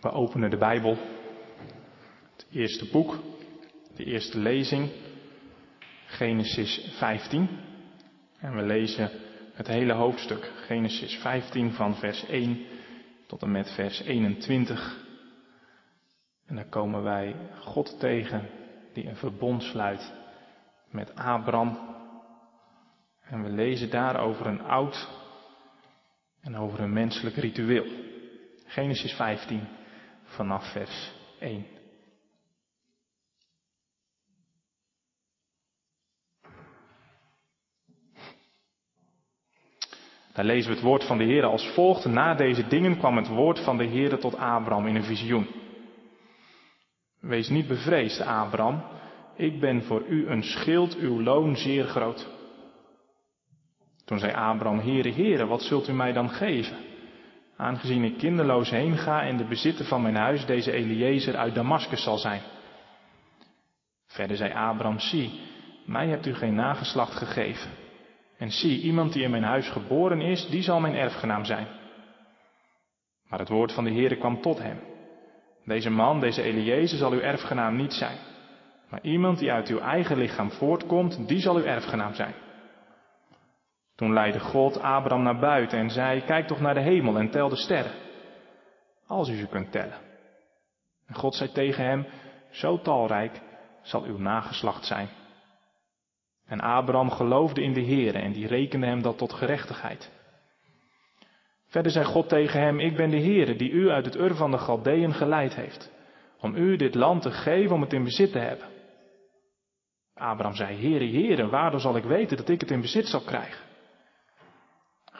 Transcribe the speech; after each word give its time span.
We 0.00 0.10
openen 0.10 0.50
de 0.50 0.56
Bijbel, 0.56 0.96
het 2.32 2.46
eerste 2.50 2.88
boek, 2.90 3.18
de 3.96 4.04
eerste 4.04 4.38
lezing, 4.38 4.90
Genesis 6.06 6.94
15. 6.98 7.48
En 8.38 8.54
we 8.54 8.62
lezen 8.62 9.10
het 9.52 9.66
hele 9.66 9.92
hoofdstuk, 9.92 10.52
Genesis 10.66 11.14
15 11.14 11.72
van 11.72 11.94
vers 11.94 12.26
1 12.26 12.66
tot 13.26 13.42
en 13.42 13.50
met 13.50 13.70
vers 13.74 14.00
21. 14.00 15.04
En 16.46 16.54
dan 16.54 16.68
komen 16.68 17.02
wij 17.02 17.36
God 17.58 18.00
tegen 18.00 18.48
die 18.92 19.08
een 19.08 19.16
verbond 19.16 19.62
sluit 19.62 20.12
met 20.90 21.14
Abraham. 21.14 21.78
En 23.20 23.42
we 23.42 23.48
lezen 23.48 23.90
daar 23.90 24.20
over 24.20 24.46
een 24.46 24.62
oud 24.62 25.08
en 26.40 26.56
over 26.56 26.80
een 26.80 26.92
menselijk 26.92 27.36
ritueel. 27.36 27.86
Genesis 28.66 29.12
15 29.12 29.68
vanaf 30.26 30.72
vers 30.72 31.12
1. 31.38 31.66
Daar 40.36 40.44
lezen 40.44 40.70
we 40.70 40.76
het 40.76 40.84
woord 40.84 41.04
van 41.04 41.18
de 41.18 41.24
Heer 41.24 41.44
als 41.44 41.68
volgt. 41.68 42.04
Na 42.04 42.34
deze 42.34 42.66
dingen 42.66 42.98
kwam 42.98 43.16
het 43.16 43.28
woord 43.28 43.60
van 43.60 43.76
de 43.76 43.84
Heer 43.84 44.18
tot 44.18 44.36
Abraham 44.36 44.86
in 44.86 44.94
een 44.94 45.04
visioen. 45.04 45.46
Wees 47.20 47.48
niet 47.48 47.66
bevreesd, 47.66 48.20
Abraham. 48.20 48.82
Ik 49.36 49.60
ben 49.60 49.82
voor 49.82 50.06
u 50.08 50.28
een 50.28 50.42
schild, 50.42 50.96
uw 50.96 51.22
loon 51.22 51.56
zeer 51.56 51.84
groot. 51.84 52.26
Toen 54.04 54.18
zei 54.18 54.32
Abraham, 54.32 54.78
Heere, 54.78 55.12
Heere, 55.12 55.46
wat 55.46 55.62
zult 55.62 55.88
u 55.88 55.92
mij 55.92 56.12
dan 56.12 56.30
geven? 56.30 56.76
Aangezien 57.56 58.04
ik 58.04 58.18
kinderloos 58.18 58.70
heen 58.70 58.96
ga 58.96 59.22
en 59.22 59.36
de 59.36 59.44
bezitter 59.44 59.84
van 59.84 60.02
mijn 60.02 60.16
huis 60.16 60.46
deze 60.46 60.72
Eliezer 60.72 61.36
uit 61.36 61.54
Damascus 61.54 62.02
zal 62.02 62.18
zijn. 62.18 62.40
Verder 64.06 64.36
zei 64.36 64.52
Abraham, 64.52 64.98
zie, 64.98 65.40
mij 65.86 66.08
hebt 66.08 66.26
u 66.26 66.34
geen 66.34 66.54
nageslacht 66.54 67.14
gegeven. 67.14 67.70
En 68.38 68.50
zie, 68.50 68.80
iemand 68.80 69.12
die 69.12 69.22
in 69.22 69.30
mijn 69.30 69.42
huis 69.42 69.68
geboren 69.68 70.20
is, 70.20 70.48
die 70.48 70.62
zal 70.62 70.80
mijn 70.80 70.94
erfgenaam 70.94 71.44
zijn. 71.44 71.66
Maar 73.28 73.38
het 73.38 73.48
woord 73.48 73.72
van 73.72 73.84
de 73.84 73.92
Heere 73.92 74.16
kwam 74.16 74.40
tot 74.40 74.58
hem. 74.58 74.80
Deze 75.64 75.90
man, 75.90 76.20
deze 76.20 76.42
Eliezer, 76.42 76.98
zal 76.98 77.12
uw 77.12 77.20
erfgenaam 77.20 77.76
niet 77.76 77.92
zijn. 77.92 78.16
Maar 78.90 79.00
iemand 79.02 79.38
die 79.38 79.52
uit 79.52 79.68
uw 79.68 79.78
eigen 79.78 80.18
lichaam 80.18 80.50
voortkomt, 80.50 81.28
die 81.28 81.40
zal 81.40 81.56
uw 81.56 81.64
erfgenaam 81.64 82.14
zijn. 82.14 82.34
Toen 83.96 84.12
leidde 84.12 84.40
God 84.40 84.80
Abraham 84.80 85.22
naar 85.22 85.38
buiten 85.38 85.78
en 85.78 85.90
zei, 85.90 86.24
kijk 86.24 86.46
toch 86.46 86.60
naar 86.60 86.74
de 86.74 86.80
hemel 86.80 87.18
en 87.18 87.30
tel 87.30 87.48
de 87.48 87.56
sterren. 87.56 87.92
Als 89.06 89.28
u 89.28 89.36
ze 89.36 89.46
kunt 89.46 89.72
tellen. 89.72 89.98
En 91.06 91.14
God 91.14 91.34
zei 91.34 91.52
tegen 91.52 91.84
hem, 91.84 92.06
zo 92.50 92.80
talrijk 92.80 93.40
zal 93.82 94.02
uw 94.02 94.18
nageslacht 94.18 94.84
zijn. 94.84 95.08
En 96.46 96.60
Abraham 96.60 97.10
geloofde 97.10 97.62
in 97.62 97.72
de 97.72 97.80
Heer 97.80 98.14
en 98.14 98.32
die 98.32 98.46
rekende 98.46 98.86
hem 98.86 99.02
dat 99.02 99.18
tot 99.18 99.32
gerechtigheid. 99.32 100.12
Verder 101.66 101.92
zei 101.92 102.04
God 102.04 102.28
tegen 102.28 102.60
hem, 102.60 102.80
ik 102.80 102.96
ben 102.96 103.10
de 103.10 103.16
Heer 103.16 103.58
die 103.58 103.70
u 103.70 103.90
uit 103.90 104.04
het 104.04 104.16
Ur 104.16 104.34
van 104.34 104.50
de 104.50 104.58
Galdeën 104.58 105.14
geleid 105.14 105.54
heeft, 105.54 105.92
om 106.40 106.54
u 106.54 106.76
dit 106.76 106.94
land 106.94 107.22
te 107.22 107.30
geven 107.30 107.74
om 107.74 107.80
het 107.80 107.92
in 107.92 108.04
bezit 108.04 108.32
te 108.32 108.38
hebben. 108.38 108.66
Abraham 110.14 110.54
zei, 110.54 110.80
Heere, 110.80 111.10
Heere, 111.10 111.48
waardoor 111.48 111.80
zal 111.80 111.96
ik 111.96 112.04
weten 112.04 112.36
dat 112.36 112.48
ik 112.48 112.60
het 112.60 112.70
in 112.70 112.80
bezit 112.80 113.06
zal 113.06 113.20
krijgen? 113.20 113.65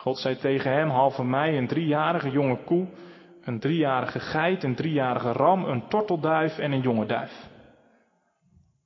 God 0.06 0.18
zei 0.18 0.36
tegen 0.36 0.72
hem, 0.72 0.90
haal 0.90 1.10
van 1.10 1.30
mij 1.30 1.58
een 1.58 1.66
driejarige 1.66 2.30
jonge 2.30 2.64
koe, 2.64 2.86
een 3.42 3.60
driejarige 3.60 4.20
geit, 4.20 4.62
een 4.62 4.74
driejarige 4.74 5.32
ram, 5.32 5.64
een 5.64 5.88
tortelduif 5.88 6.58
en 6.58 6.72
een 6.72 6.80
jonge 6.80 7.06
duif. 7.06 7.48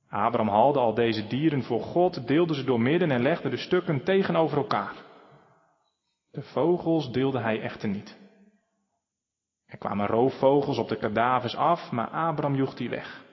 Abraham 0.09 0.47
haalde 0.47 0.79
al 0.79 0.93
deze 0.93 1.27
dieren 1.27 1.63
voor 1.63 1.81
God, 1.81 2.27
deelde 2.27 2.55
ze 2.55 2.63
door 2.63 2.81
midden 2.81 3.11
en 3.11 3.21
legde 3.21 3.49
de 3.49 3.57
stukken 3.57 4.03
tegenover 4.03 4.57
elkaar. 4.57 4.93
De 6.31 6.41
vogels 6.41 7.11
deelde 7.11 7.39
hij 7.39 7.61
echter 7.61 7.89
niet. 7.89 8.17
Er 9.65 9.77
kwamen 9.77 10.07
roofvogels 10.07 10.77
op 10.77 10.89
de 10.89 10.97
kadavers 10.97 11.55
af, 11.55 11.91
maar 11.91 12.09
Abraham 12.09 12.55
joeg 12.55 12.73
die 12.73 12.89
weg. 12.89 13.23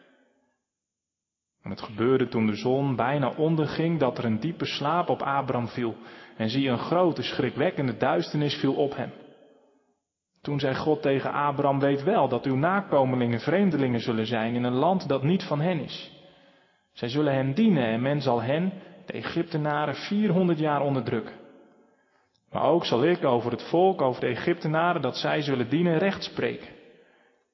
En 1.63 1.71
het 1.71 1.81
gebeurde 1.81 2.29
toen 2.29 2.47
de 2.47 2.57
zon 2.57 2.97
bijna 2.97 3.33
onderging 3.37 3.99
dat 3.99 4.19
er 4.19 4.25
een 4.25 4.41
diepe 4.41 4.65
slaap 4.65 5.09
op 5.09 5.23
Abraham 5.23 5.69
viel. 5.69 5.97
En 6.37 6.49
zie 6.49 6.69
een 6.69 6.79
grote 6.79 7.23
schrikwekkende 7.23 7.97
duisternis 7.97 8.55
viel 8.55 8.75
op 8.75 8.97
hem. 8.97 9.13
Toen 10.43 10.61
zei 10.61 10.75
God 10.75 11.03
tegen 11.03 11.33
Abraham, 11.33 11.81
weet 11.81 12.03
wel 12.03 12.29
dat 12.29 12.45
uw 12.45 12.57
nakomelingen 12.57 13.41
vreemdelingen 13.41 14.01
zullen 14.01 14.27
zijn 14.27 14.55
in 14.55 14.65
een 14.65 14.75
land 14.75 15.09
dat 15.09 15.23
niet 15.23 15.43
van 15.43 15.61
hen 15.61 15.81
is. 15.81 16.13
Zij 16.93 17.09
zullen 17.09 17.35
hen 17.35 17.55
dienen 17.55 17.85
en 17.85 18.03
men 18.03 18.21
zal 18.21 18.43
hen, 18.43 18.73
de 19.07 19.13
Egyptenaren, 19.13 19.95
400 19.95 20.59
jaar 20.59 20.81
onderdrukken. 20.81 21.35
Maar 22.51 22.63
ook 22.63 22.85
zal 22.85 23.05
ik 23.05 23.25
over 23.25 23.51
het 23.51 23.63
volk, 23.63 24.03
over 24.03 24.21
de 24.21 24.27
Egyptenaren, 24.27 25.03
dat 25.03 25.17
zij 25.17 25.41
zullen 25.43 25.69
dienen, 25.69 25.99
recht 25.99 26.23
spreken. 26.23 26.69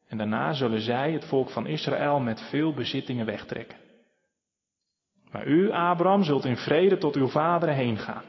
En 0.08 0.18
daarna 0.18 0.52
zullen 0.52 0.80
zij, 0.80 1.12
het 1.12 1.24
volk 1.24 1.50
van 1.50 1.66
Israël, 1.66 2.20
met 2.20 2.40
veel 2.50 2.74
bezittingen 2.74 3.26
wegtrekken. 3.26 3.78
Maar 5.34 5.46
u, 5.46 5.70
Abraham, 5.70 6.22
zult 6.22 6.44
in 6.44 6.56
vrede 6.56 6.98
tot 6.98 7.16
uw 7.16 7.28
vaderen 7.28 7.74
heen 7.74 7.96
gaan. 7.96 8.22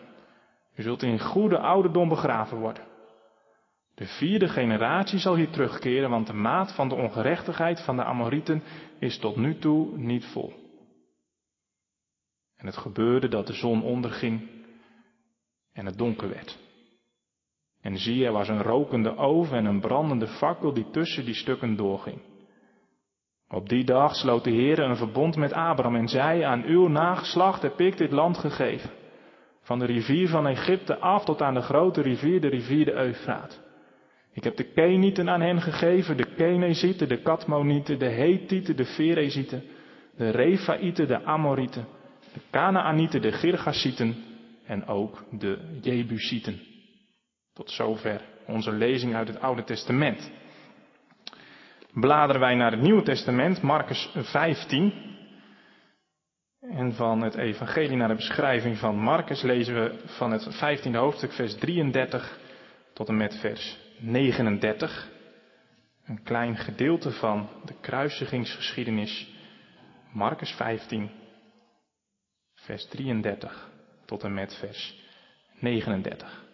U 0.75 0.83
zult 0.83 1.03
in 1.03 1.19
goede 1.19 1.57
ouderdom 1.57 2.09
begraven 2.09 2.57
worden. 2.57 2.83
De 3.95 4.05
vierde 4.05 4.47
generatie 4.47 5.19
zal 5.19 5.35
hier 5.35 5.49
terugkeren, 5.49 6.09
want 6.09 6.27
de 6.27 6.33
maat 6.33 6.75
van 6.75 6.89
de 6.89 6.95
ongerechtigheid 6.95 7.81
van 7.81 7.95
de 7.95 8.03
Amorieten 8.03 8.63
is 8.99 9.17
tot 9.19 9.35
nu 9.35 9.57
toe 9.57 9.97
niet 9.97 10.25
vol. 10.25 10.53
En 12.55 12.65
het 12.65 12.77
gebeurde 12.77 13.27
dat 13.27 13.47
de 13.47 13.53
zon 13.53 13.83
onderging 13.83 14.49
en 15.73 15.85
het 15.85 15.97
donker 15.97 16.29
werd. 16.29 16.57
En 17.81 17.97
zie, 17.97 18.25
er 18.25 18.31
was 18.31 18.47
een 18.47 18.61
rokende 18.61 19.17
oven 19.17 19.57
en 19.57 19.65
een 19.65 19.79
brandende 19.79 20.27
fakkel 20.27 20.73
die 20.73 20.89
tussen 20.89 21.25
die 21.25 21.35
stukken 21.35 21.75
doorging. 21.75 22.21
Op 23.49 23.69
die 23.69 23.83
dag 23.83 24.15
sloot 24.15 24.43
de 24.43 24.51
Heer 24.51 24.79
een 24.79 24.97
verbond 24.97 25.35
met 25.35 25.53
Abraham 25.53 25.95
en 25.95 26.07
zei, 26.07 26.41
aan 26.41 26.63
uw 26.63 26.87
nageslacht 26.87 27.61
heb 27.61 27.79
ik 27.79 27.97
dit 27.97 28.11
land 28.11 28.37
gegeven. 28.37 28.89
Van 29.61 29.79
de 29.79 29.85
rivier 29.85 30.29
van 30.29 30.47
Egypte 30.47 30.97
af 30.97 31.25
tot 31.25 31.41
aan 31.41 31.53
de 31.53 31.61
grote 31.61 32.01
rivier, 32.01 32.41
de 32.41 32.47
rivier 32.47 32.85
de 32.85 32.93
Eufraat. 32.93 33.63
Ik 34.33 34.43
heb 34.43 34.55
de 34.55 34.63
Kenieten 34.63 35.29
aan 35.29 35.41
hen 35.41 35.61
gegeven, 35.61 36.17
de 36.17 36.33
Kenezieten, 36.35 37.07
de 37.07 37.21
Katmonieten, 37.21 37.99
de 37.99 38.09
Hethieten, 38.09 38.75
de 38.75 38.85
Ferezieten, 38.85 39.63
de 40.17 40.29
Refaïten, 40.29 41.07
de 41.07 41.23
Amorieten, 41.23 41.87
de 42.33 42.39
Kanaanieten, 42.49 43.21
de 43.21 43.31
Girgasieten 43.31 44.15
en 44.65 44.87
ook 44.87 45.23
de 45.31 45.79
Jebusieten. 45.81 46.61
Tot 47.53 47.71
zover 47.71 48.21
onze 48.47 48.71
lezing 48.71 49.15
uit 49.15 49.27
het 49.27 49.41
Oude 49.41 49.63
Testament. 49.63 50.31
Bladeren 51.95 52.41
wij 52.41 52.55
naar 52.55 52.71
het 52.71 52.81
Nieuwe 52.81 53.01
Testament, 53.01 53.61
Marcus 53.61 54.09
15. 54.13 54.93
En 56.59 56.93
van 56.93 57.21
het 57.21 57.35
Evangelie 57.35 57.97
naar 57.97 58.07
de 58.07 58.15
beschrijving 58.15 58.77
van 58.77 58.97
Marcus 58.97 59.41
lezen 59.41 59.75
we 59.75 59.99
van 60.05 60.31
het 60.31 60.45
15e 60.55 60.91
hoofdstuk, 60.91 61.31
vers 61.31 61.55
33 61.55 62.39
tot 62.93 63.07
en 63.07 63.17
met 63.17 63.39
vers 63.39 63.77
39. 63.99 65.09
Een 66.05 66.23
klein 66.23 66.57
gedeelte 66.57 67.11
van 67.11 67.49
de 67.65 67.73
kruisigingsgeschiedenis. 67.81 69.27
Marcus 70.11 70.51
15, 70.51 71.09
vers 72.55 72.85
33 72.85 73.69
tot 74.05 74.23
en 74.23 74.33
met 74.33 74.55
vers 74.55 74.95
39. 75.59 76.44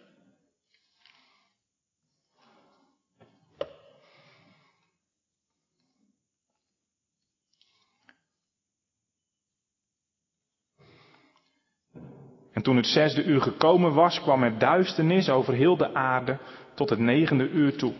En 12.52 12.62
toen 12.62 12.76
het 12.76 12.86
zesde 12.86 13.24
uur 13.24 13.40
gekomen 13.40 13.94
was, 13.94 14.20
kwam 14.20 14.42
er 14.42 14.58
duisternis 14.58 15.28
over 15.28 15.54
heel 15.54 15.76
de 15.76 15.94
aarde 15.94 16.38
tot 16.74 16.90
het 16.90 16.98
negende 16.98 17.48
uur 17.48 17.76
toe. 17.76 17.92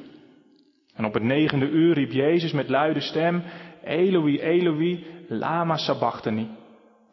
En 0.95 1.05
op 1.05 1.15
het 1.15 1.23
negende 1.23 1.69
uur 1.69 1.95
riep 1.95 2.13
Jezus 2.13 2.53
met 2.53 2.69
luide 2.69 3.01
stem, 3.01 3.43
Eloi, 3.85 4.41
Eloi, 4.41 5.07
lama 5.29 5.77
sabachthani. 5.77 6.49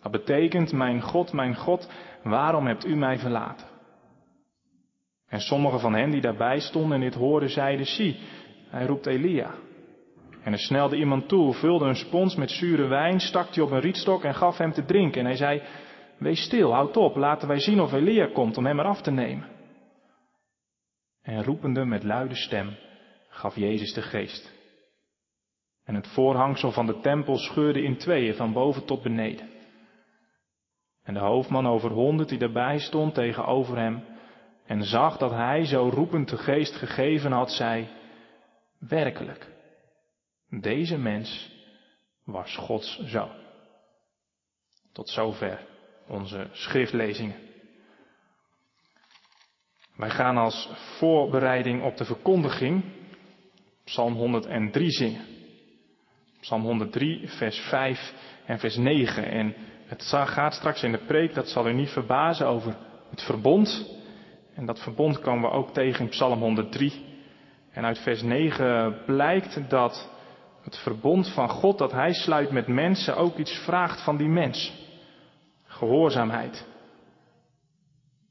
Dat 0.01 0.11
betekent, 0.11 0.71
mijn 0.71 1.01
God, 1.01 1.33
mijn 1.33 1.55
God, 1.55 1.89
waarom 2.23 2.67
hebt 2.67 2.85
u 2.85 2.95
mij 2.95 3.17
verlaten? 3.19 3.67
En 5.27 5.39
sommigen 5.39 5.79
van 5.79 5.93
hen 5.93 6.11
die 6.11 6.21
daarbij 6.21 6.59
stonden 6.59 6.93
en 6.93 7.01
dit 7.01 7.13
hoorden, 7.13 7.49
zeiden, 7.49 7.85
zie, 7.85 8.19
hij 8.69 8.85
roept 8.85 9.05
Elia. 9.05 9.51
En 10.43 10.51
er 10.53 10.59
snelde 10.59 10.95
iemand 10.95 11.27
toe, 11.27 11.53
vulde 11.53 11.85
een 11.85 11.95
spons 11.95 12.35
met 12.35 12.51
zure 12.51 12.87
wijn, 12.87 13.19
stak 13.19 13.53
die 13.53 13.63
op 13.63 13.71
een 13.71 13.79
rietstok 13.79 14.23
en 14.23 14.35
gaf 14.35 14.57
hem 14.57 14.71
te 14.71 14.85
drinken. 14.85 15.19
En 15.19 15.25
hij 15.25 15.35
zei, 15.35 15.61
wees 16.19 16.43
stil, 16.43 16.73
houd 16.73 16.97
op, 16.97 17.15
laten 17.15 17.47
wij 17.47 17.59
zien 17.59 17.81
of 17.81 17.93
Elia 17.93 18.29
komt 18.33 18.57
om 18.57 18.65
hem 18.65 18.79
eraf 18.79 19.01
te 19.01 19.11
nemen. 19.11 19.47
En 21.21 21.43
roepende 21.43 21.85
met 21.85 22.03
luide 22.03 22.35
stem 22.35 22.77
gaf 23.29 23.55
Jezus 23.55 23.93
de 23.93 24.01
geest. 24.01 24.57
En 25.83 25.95
het 25.95 26.07
voorhangsel 26.07 26.71
van 26.71 26.85
de 26.85 26.99
tempel 26.99 27.37
scheurde 27.37 27.83
in 27.83 27.97
tweeën, 27.97 28.35
van 28.35 28.53
boven 28.53 28.85
tot 28.85 29.03
beneden. 29.03 29.49
En 31.03 31.13
de 31.13 31.19
hoofdman 31.19 31.67
over 31.67 31.91
honderd 31.91 32.29
die 32.29 32.37
daarbij 32.37 32.79
stond 32.79 33.13
tegenover 33.13 33.77
hem 33.77 34.03
en 34.65 34.83
zag 34.83 35.17
dat 35.17 35.31
hij 35.31 35.65
zo 35.65 35.89
roepend 35.93 36.29
de 36.29 36.37
geest 36.37 36.75
gegeven 36.75 37.31
had, 37.31 37.51
zei, 37.51 37.87
werkelijk, 38.79 39.47
deze 40.49 40.97
mens 40.97 41.51
was 42.25 42.55
Gods 42.55 42.99
zoon. 42.99 43.31
Tot 44.93 45.09
zover 45.09 45.68
onze 46.09 46.47
schriftlezingen. 46.51 47.35
Wij 49.95 50.09
gaan 50.09 50.37
als 50.37 50.69
voorbereiding 50.97 51.83
op 51.83 51.97
de 51.97 52.05
verkondiging 52.05 52.83
Psalm 53.89 54.13
103 54.13 54.89
zingen. 54.89 55.21
Psalm 56.41 56.61
103, 56.61 57.27
vers 57.27 57.59
5 57.59 58.13
en 58.45 58.59
vers 58.59 58.75
9. 58.75 59.31
En 59.31 59.55
het 59.85 60.03
gaat 60.03 60.53
straks 60.53 60.83
in 60.83 60.91
de 60.91 61.05
preek, 61.05 61.33
dat 61.33 61.47
zal 61.47 61.67
u 61.67 61.73
niet 61.73 61.89
verbazen, 61.89 62.47
over 62.47 62.75
het 63.09 63.21
verbond. 63.21 63.97
En 64.55 64.65
dat 64.65 64.79
verbond 64.79 65.19
komen 65.19 65.49
we 65.49 65.55
ook 65.55 65.73
tegen 65.73 66.03
in 66.03 66.09
Psalm 66.09 66.39
103. 66.39 67.05
En 67.71 67.85
uit 67.85 67.99
vers 67.99 68.21
9 68.21 69.01
blijkt 69.05 69.69
dat 69.69 70.09
het 70.63 70.77
verbond 70.77 71.33
van 71.33 71.49
God 71.49 71.77
dat 71.77 71.91
Hij 71.91 72.13
sluit 72.13 72.51
met 72.51 72.67
mensen 72.67 73.17
ook 73.17 73.37
iets 73.37 73.57
vraagt 73.57 74.03
van 74.03 74.17
die 74.17 74.29
mens. 74.29 74.78
Gehoorzaamheid. 75.79 76.67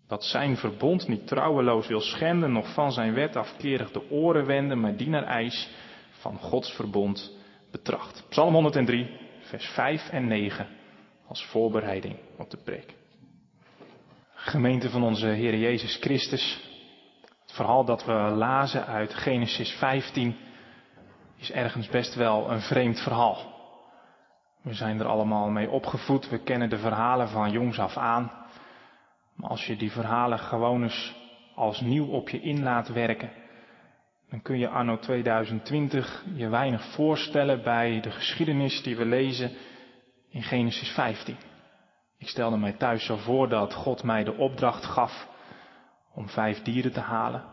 Dat 0.06 0.24
zijn 0.24 0.56
verbond 0.56 1.08
niet 1.08 1.26
trouweloos 1.26 1.86
wil 1.86 2.00
schenden, 2.00 2.52
nog 2.52 2.74
van 2.74 2.92
zijn 2.92 3.14
wet 3.14 3.36
afkerig 3.36 3.90
de 3.90 4.10
oren 4.10 4.46
wenden, 4.46 4.80
maar 4.80 4.96
die 4.96 5.08
naar 5.08 5.24
eis 5.24 5.70
van 6.10 6.38
Gods 6.38 6.70
verbond 6.70 7.36
betracht. 7.70 8.24
Psalm 8.28 8.54
103, 8.54 9.10
vers 9.40 9.66
5 9.66 10.08
en 10.08 10.26
9 10.26 10.66
als 11.26 11.44
voorbereiding 11.44 12.16
op 12.38 12.50
de 12.50 12.56
preek. 12.56 12.94
Gemeente 14.34 14.90
van 14.90 15.02
onze 15.02 15.26
Heer 15.26 15.56
Jezus 15.56 15.96
Christus. 16.00 16.60
Het 17.42 17.52
verhaal 17.52 17.84
dat 17.84 18.04
we 18.04 18.12
lazen 18.12 18.86
uit 18.86 19.14
Genesis 19.14 19.70
15 19.70 20.36
is 21.36 21.50
ergens 21.50 21.88
best 21.88 22.14
wel 22.14 22.50
een 22.50 22.60
vreemd 22.60 23.00
verhaal. 23.00 23.57
We 24.69 24.75
zijn 24.75 25.00
er 25.00 25.06
allemaal 25.06 25.49
mee 25.49 25.70
opgevoed, 25.70 26.29
we 26.29 26.38
kennen 26.38 26.70
de 26.70 26.79
verhalen 26.79 27.29
van 27.29 27.50
jongs 27.50 27.79
af 27.79 27.97
aan. 27.97 28.32
Maar 29.35 29.50
als 29.50 29.67
je 29.67 29.76
die 29.76 29.93
verhalen 29.93 30.38
gewoon 30.38 30.82
eens 30.82 31.15
als 31.55 31.81
nieuw 31.81 32.06
op 32.06 32.29
je 32.29 32.41
in 32.41 32.62
laat 32.62 32.88
werken, 32.88 33.31
dan 34.31 34.43
kun 34.43 34.59
je 34.59 34.69
anno 34.69 34.99
2020 34.99 36.25
je 36.35 36.49
weinig 36.49 36.85
voorstellen 36.85 37.62
bij 37.62 38.00
de 38.00 38.11
geschiedenis 38.11 38.82
die 38.82 38.97
we 38.97 39.05
lezen 39.05 39.50
in 40.31 40.43
Genesis 40.43 40.91
15. 40.91 41.37
Ik 42.19 42.29
stelde 42.29 42.56
mij 42.56 42.73
thuis 42.73 43.05
zo 43.05 43.17
voor 43.17 43.49
dat 43.49 43.75
God 43.75 44.03
mij 44.03 44.25
de 44.25 44.37
opdracht 44.37 44.85
gaf 44.85 45.29
om 46.15 46.29
vijf 46.29 46.62
dieren 46.62 46.93
te 46.93 47.00
halen. 47.00 47.44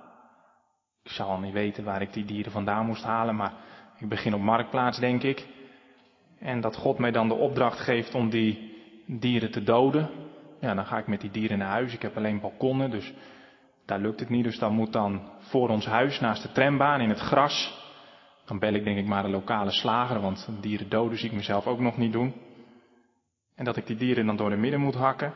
Ik 1.04 1.12
zou 1.12 1.30
al 1.30 1.40
niet 1.40 1.54
weten 1.54 1.84
waar 1.84 2.02
ik 2.02 2.14
die 2.14 2.26
dieren 2.26 2.52
vandaan 2.52 2.86
moest 2.86 3.04
halen, 3.04 3.36
maar 3.36 3.54
ik 3.98 4.10
begin 4.10 4.34
op 4.34 4.42
marktplaats, 4.42 5.00
denk 5.00 5.24
ik. 5.24 5.55
En 6.40 6.62
dat 6.62 6.76
God 6.76 6.98
mij 6.98 7.12
dan 7.12 7.28
de 7.28 7.34
opdracht 7.34 7.80
geeft 7.80 8.16
om 8.16 8.30
die 8.30 8.74
dieren 9.06 9.52
te 9.52 9.64
doden. 9.64 10.10
Ja, 10.60 10.74
dan 10.74 10.86
ga 10.86 10.98
ik 10.98 11.08
met 11.08 11.22
die 11.22 11.32
dieren 11.32 11.58
naar 11.58 11.70
huis. 11.70 11.94
Ik 11.94 12.02
heb 12.02 12.18
alleen 12.18 12.40
balkonnen, 12.40 12.90
dus 12.90 13.14
daar 13.86 14.00
lukt 14.00 14.20
het 14.20 14.30
niet. 14.30 14.44
Dus 14.44 14.60
dan 14.60 14.74
moet 14.74 14.94
dan 14.94 15.22
voor 15.40 15.70
ons 15.70 15.86
huis, 15.86 16.20
naast 16.20 16.42
de 16.42 16.52
trambaan, 16.52 17.02
in 17.02 17.10
het 17.10 17.20
gras. 17.20 17.84
Dan 18.46 18.60
bel 18.60 18.74
ik 18.74 18.84
denk 18.84 18.98
ik 18.98 19.06
maar 19.06 19.24
de 19.24 19.30
lokale 19.30 19.72
slager, 19.72 20.22
want 20.22 20.50
dieren 20.62 20.90
doden 20.90 21.18
zie 21.18 21.30
ik 21.30 21.36
mezelf 21.36 21.68
ook 21.68 21.80
nog 21.80 21.98
niet 21.98 22.12
doen. 22.12 22.34
En 23.56 23.66
dat 23.66 23.78
ik 23.78 23.88
die 23.88 23.96
dieren 23.96 24.26
dan 24.26 24.36
door 24.36 24.50
de 24.50 24.56
midden 24.56 24.80
moet 24.80 24.96
hakken. 24.96 25.34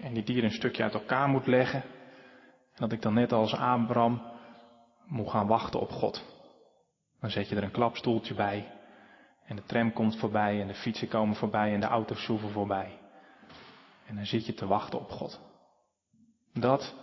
En 0.00 0.14
die 0.14 0.22
dieren 0.22 0.44
een 0.44 0.56
stukje 0.56 0.82
uit 0.82 0.94
elkaar 0.94 1.28
moet 1.28 1.46
leggen. 1.46 1.82
En 1.82 2.82
dat 2.82 2.92
ik 2.92 3.02
dan 3.02 3.14
net 3.14 3.32
als 3.32 3.54
Abraham 3.54 4.22
moet 5.06 5.30
gaan 5.30 5.46
wachten 5.46 5.80
op 5.80 5.90
God. 5.90 6.24
Dan 7.20 7.30
zet 7.30 7.48
je 7.48 7.56
er 7.56 7.62
een 7.62 7.70
klapstoeltje 7.70 8.34
bij. 8.34 8.75
En 9.46 9.56
de 9.56 9.62
tram 9.66 9.92
komt 9.92 10.18
voorbij 10.18 10.60
en 10.60 10.66
de 10.66 10.74
fietsen 10.74 11.08
komen 11.08 11.36
voorbij 11.36 11.74
en 11.74 11.80
de 11.80 11.86
auto's 11.86 12.24
zoeven 12.24 12.50
voorbij. 12.50 12.98
En 14.06 14.14
dan 14.14 14.26
zit 14.26 14.46
je 14.46 14.54
te 14.54 14.66
wachten 14.66 14.98
op 14.98 15.10
God. 15.10 15.40
Dat 16.52 16.94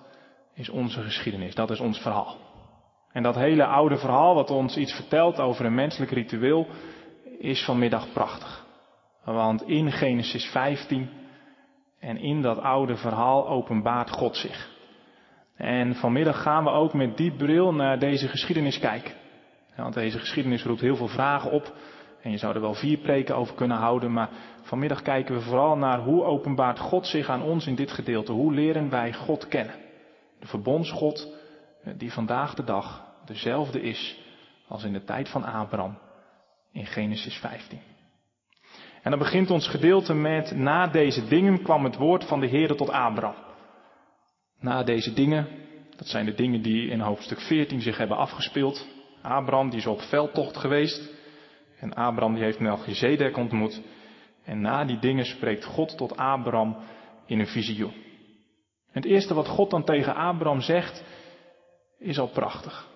is 0.54 0.70
onze 0.70 1.02
geschiedenis, 1.02 1.56
dat 1.56 1.72
is 1.72 1.80
ons 1.80 2.00
verhaal. 2.00 2.38
En 3.12 3.24
dat 3.24 3.36
hele 3.36 3.66
oude 3.66 3.98
verhaal 3.98 4.36
wat 4.36 4.50
ons 4.50 4.78
iets 4.78 4.94
vertelt 4.94 5.40
over 5.40 5.66
een 5.66 5.76
menselijk 5.76 6.12
ritueel 6.12 6.68
is 7.40 7.66
vanmiddag 7.66 8.14
prachtig. 8.14 8.66
Want 9.24 9.68
in 9.68 9.92
Genesis 9.92 10.46
15 10.46 11.10
en 12.00 12.18
in 12.18 12.42
dat 12.42 12.60
oude 12.60 12.96
verhaal 12.96 13.48
openbaart 13.48 14.10
God 14.10 14.36
zich. 14.36 14.72
En 15.56 15.96
vanmiddag 15.96 16.42
gaan 16.42 16.64
we 16.64 16.70
ook 16.70 16.94
met 16.94 17.18
die 17.18 17.36
bril 17.36 17.74
naar 17.74 18.00
deze 18.00 18.28
geschiedenis 18.28 18.80
kijken. 18.80 19.14
Want 19.76 19.94
deze 19.94 20.20
geschiedenis 20.20 20.64
roept 20.64 20.82
heel 20.82 20.96
veel 20.96 21.08
vragen 21.08 21.52
op. 21.52 21.74
En 22.24 22.32
je 22.32 22.38
zou 22.38 22.56
er 22.56 22.62
wel 22.62 22.74
vier 22.74 22.98
preken 22.98 23.36
over 23.36 23.56
kunnen 23.56 23.78
houden. 23.78 24.14
Maar 24.14 24.30
vanmiddag 24.62 25.02
kijken 25.02 25.36
we 25.36 25.42
vooral 25.42 25.78
naar 25.78 26.00
hoe 26.00 26.24
openbaart 26.24 26.80
God 26.80 27.08
zich 27.08 27.30
aan 27.30 27.42
ons 27.42 27.68
in 27.68 27.76
dit 27.76 27.92
gedeelte. 27.92 28.32
Hoe 28.32 28.54
leren 28.54 28.90
wij 28.90 29.14
God 29.14 29.48
kennen? 29.48 29.76
De 30.40 30.48
verbondsgod 30.48 31.34
eh, 31.84 31.94
die 31.98 32.14
vandaag 32.14 32.54
de 32.54 32.64
dag 32.64 33.04
dezelfde 33.26 33.82
is 33.82 34.20
als 34.68 34.84
in 34.84 34.94
de 34.94 35.04
tijd 35.04 35.30
van 35.30 35.44
Abraham 35.44 35.98
in 36.72 36.86
Genesis 36.86 37.38
15. 37.38 37.80
En 39.02 39.10
dan 39.10 39.20
begint 39.20 39.52
ons 39.52 39.68
gedeelte 39.68 40.14
met, 40.14 40.56
na 40.56 40.88
deze 40.88 41.28
dingen 41.28 41.62
kwam 41.62 41.84
het 41.84 41.98
woord 41.98 42.24
van 42.24 42.40
de 42.40 42.48
Heere 42.48 42.76
tot 42.76 42.90
Abraham. 42.90 43.36
Na 44.60 44.84
deze 44.84 45.14
dingen, 45.14 45.48
dat 45.96 46.08
zijn 46.08 46.26
de 46.26 46.34
dingen 46.34 46.62
die 46.62 46.90
in 46.90 47.00
hoofdstuk 47.00 47.40
14 47.40 47.82
zich 47.82 47.98
hebben 47.98 48.18
afgespeeld. 48.18 48.88
Abraham 49.22 49.70
die 49.70 49.80
is 49.80 49.86
op 49.86 50.02
veldtocht 50.02 50.58
geweest. 50.58 51.12
En 51.84 51.94
Abraham 51.94 52.34
die 52.34 52.44
heeft 52.44 52.60
Melchizedek 52.60 53.38
ontmoet. 53.38 53.82
En 54.44 54.62
na 54.62 54.86
die 54.86 55.00
dingen 55.00 55.26
spreekt 55.26 55.66
God 55.66 55.98
tot 55.98 56.18
Abraham 56.18 56.78
in 57.26 57.40
een 57.40 57.48
visioen. 57.48 57.94
Het 58.92 59.06
eerste 59.06 59.34
wat 59.34 59.48
God 59.48 59.70
dan 59.70 59.84
tegen 59.84 60.16
Abraham 60.16 60.62
zegt, 60.62 61.04
is 62.00 62.20
al 62.20 62.28
prachtig. 62.28 62.88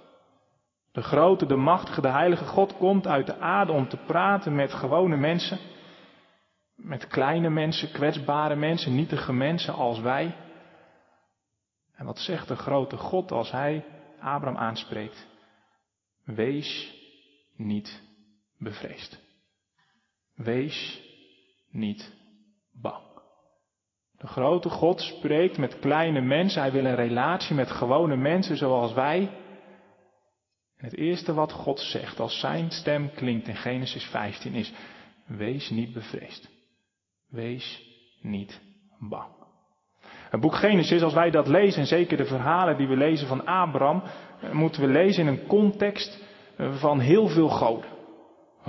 De 0.92 1.02
grote, 1.02 1.46
de 1.46 1.56
machtige, 1.56 2.02
de 2.02 2.10
heilige 2.10 2.46
God 2.46 2.78
komt 2.78 3.08
uit 3.08 3.26
de 3.26 3.40
aarde 3.40 3.72
om 3.72 3.88
te 3.88 3.98
praten 3.98 4.56
met 4.56 4.74
gewone 4.74 5.18
mensen. 5.18 5.60
Met 6.76 7.08
kleine 7.08 7.50
mensen, 7.50 7.92
kwetsbare 7.92 8.56
mensen, 8.56 8.96
nietige 8.96 9.34
mensen 9.34 9.74
als 9.74 10.00
wij. 10.00 10.36
En 11.96 12.06
wat 12.06 12.20
zegt 12.20 12.48
de 12.48 12.56
grote 12.56 12.98
God 12.98 13.32
als 13.32 13.52
hij 13.52 13.86
Abraham 14.20 14.58
aanspreekt? 14.58 15.28
Wees 16.24 16.96
niet 17.56 18.07
bevreesd. 18.60 19.20
Wees 20.36 21.02
niet 21.72 22.14
bang. 22.72 23.06
De 24.18 24.28
grote 24.28 24.70
God 24.70 25.02
spreekt 25.02 25.58
met 25.58 25.80
kleine 25.80 26.22
mensen. 26.22 26.62
Hij 26.62 26.72
wil 26.72 26.86
een 26.86 26.96
relatie 26.96 27.56
met 27.56 27.72
gewone 27.72 28.16
mensen 28.16 28.58
zoals 28.58 28.94
wij. 28.94 29.30
Het 30.78 30.96
eerste 30.96 31.34
wat 31.34 31.52
God 31.52 31.80
zegt 31.80 32.20
als 32.20 32.40
zijn 32.40 32.72
stem 32.72 33.12
klinkt 33.12 33.48
in 33.48 33.56
Genesis 33.56 34.04
15 34.04 34.54
is: 34.54 34.74
Wees 35.26 35.70
niet 35.70 35.94
bevreesd. 35.94 36.50
Wees 37.28 37.82
niet 38.22 38.62
bang. 39.00 39.36
Het 40.30 40.40
boek 40.40 40.56
Genesis, 40.56 41.02
als 41.02 41.14
wij 41.14 41.30
dat 41.30 41.48
lezen, 41.48 41.82
en 41.82 41.88
zeker 41.88 42.18
de 42.18 42.26
verhalen 42.26 42.78
die 42.78 42.88
we 42.88 42.98
lezen 42.98 43.28
van 43.28 43.46
Abraham, 43.46 44.04
eh, 44.42 44.52
moeten 44.52 44.82
we 44.82 44.88
lezen 44.88 45.28
in 45.28 45.34
een 45.34 45.48
context 45.48 46.24
eh, 46.58 46.76
van 46.76 47.00
heel 47.00 47.28
veel 47.28 47.50
goden. 47.50 47.97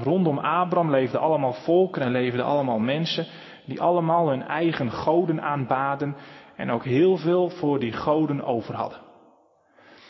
Rondom 0.02 0.38
Abraham 0.38 0.90
leefden 0.90 1.20
allemaal 1.20 1.52
volken 1.52 2.02
en 2.02 2.10
leefden 2.10 2.44
allemaal 2.44 2.78
mensen 2.78 3.26
die 3.64 3.80
allemaal 3.80 4.28
hun 4.28 4.42
eigen 4.42 4.90
goden 4.90 5.42
aanbaden 5.42 6.16
en 6.56 6.70
ook 6.70 6.84
heel 6.84 7.16
veel 7.16 7.48
voor 7.48 7.78
die 7.78 7.92
goden 7.92 8.44
over 8.44 8.74
hadden. 8.74 8.98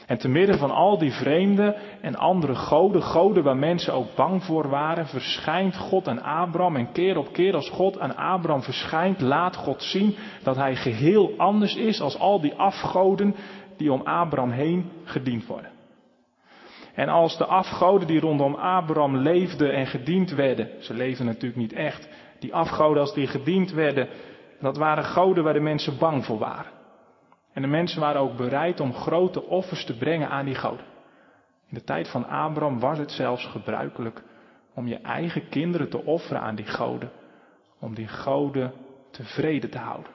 En 0.06 0.18
te 0.18 0.28
midden 0.28 0.58
van 0.58 0.70
al 0.70 0.98
die 0.98 1.12
vreemde 1.12 1.76
en 2.00 2.16
andere 2.16 2.54
goden, 2.54 3.02
goden 3.02 3.42
waar 3.44 3.56
mensen 3.56 3.94
ook 3.94 4.14
bang 4.14 4.44
voor 4.44 4.68
waren, 4.68 5.06
verschijnt 5.06 5.76
God 5.76 6.08
aan 6.08 6.22
Abraham. 6.22 6.76
En 6.76 6.92
keer 6.92 7.18
op 7.18 7.32
keer 7.32 7.54
als 7.54 7.70
God 7.70 8.00
aan 8.00 8.16
Abraham 8.16 8.62
verschijnt, 8.62 9.20
laat 9.20 9.56
God 9.56 9.82
zien 9.82 10.16
dat 10.42 10.56
hij 10.56 10.76
geheel 10.76 11.34
anders 11.36 11.76
is 11.76 12.00
als 12.00 12.18
al 12.18 12.40
die 12.40 12.54
afgoden 12.54 13.34
die 13.76 13.92
om 13.92 14.00
Abraham 14.02 14.50
heen 14.50 14.90
gediend 15.04 15.46
worden. 15.46 15.77
En 16.98 17.08
als 17.08 17.36
de 17.36 17.44
afgoden 17.44 18.06
die 18.06 18.20
rondom 18.20 18.54
Abraham 18.54 19.16
leefden 19.16 19.72
en 19.72 19.86
gediend 19.86 20.30
werden, 20.30 20.68
ze 20.78 20.94
leefden 20.94 21.26
natuurlijk 21.26 21.60
niet 21.60 21.72
echt, 21.72 22.08
die 22.38 22.54
afgoden 22.54 23.00
als 23.00 23.14
die 23.14 23.26
gediend 23.26 23.72
werden, 23.72 24.08
dat 24.60 24.76
waren 24.76 25.04
goden 25.04 25.44
waar 25.44 25.52
de 25.52 25.60
mensen 25.60 25.98
bang 25.98 26.24
voor 26.24 26.38
waren. 26.38 26.70
En 27.52 27.62
de 27.62 27.68
mensen 27.68 28.00
waren 28.00 28.20
ook 28.20 28.36
bereid 28.36 28.80
om 28.80 28.94
grote 28.94 29.42
offers 29.42 29.84
te 29.84 29.96
brengen 29.96 30.28
aan 30.28 30.44
die 30.44 30.54
goden. 30.54 30.84
In 31.68 31.74
de 31.74 31.84
tijd 31.84 32.08
van 32.08 32.26
Abraham 32.26 32.80
was 32.80 32.98
het 32.98 33.10
zelfs 33.10 33.46
gebruikelijk 33.46 34.22
om 34.74 34.86
je 34.86 34.98
eigen 34.98 35.48
kinderen 35.48 35.88
te 35.88 36.04
offeren 36.04 36.42
aan 36.42 36.54
die 36.54 36.66
goden. 36.66 37.10
Om 37.80 37.94
die 37.94 38.08
goden 38.08 38.72
tevreden 39.10 39.70
te 39.70 39.78
houden. 39.78 40.12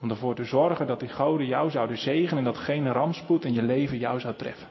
Om 0.00 0.10
ervoor 0.10 0.34
te 0.34 0.44
zorgen 0.44 0.86
dat 0.86 1.00
die 1.00 1.08
goden 1.08 1.46
jou 1.46 1.70
zouden 1.70 1.98
zegenen 1.98 2.38
en 2.38 2.52
dat 2.52 2.58
geen 2.58 2.92
rampspoed 2.92 3.44
in 3.44 3.52
je 3.52 3.62
leven 3.62 3.98
jou 3.98 4.20
zou 4.20 4.34
treffen. 4.34 4.68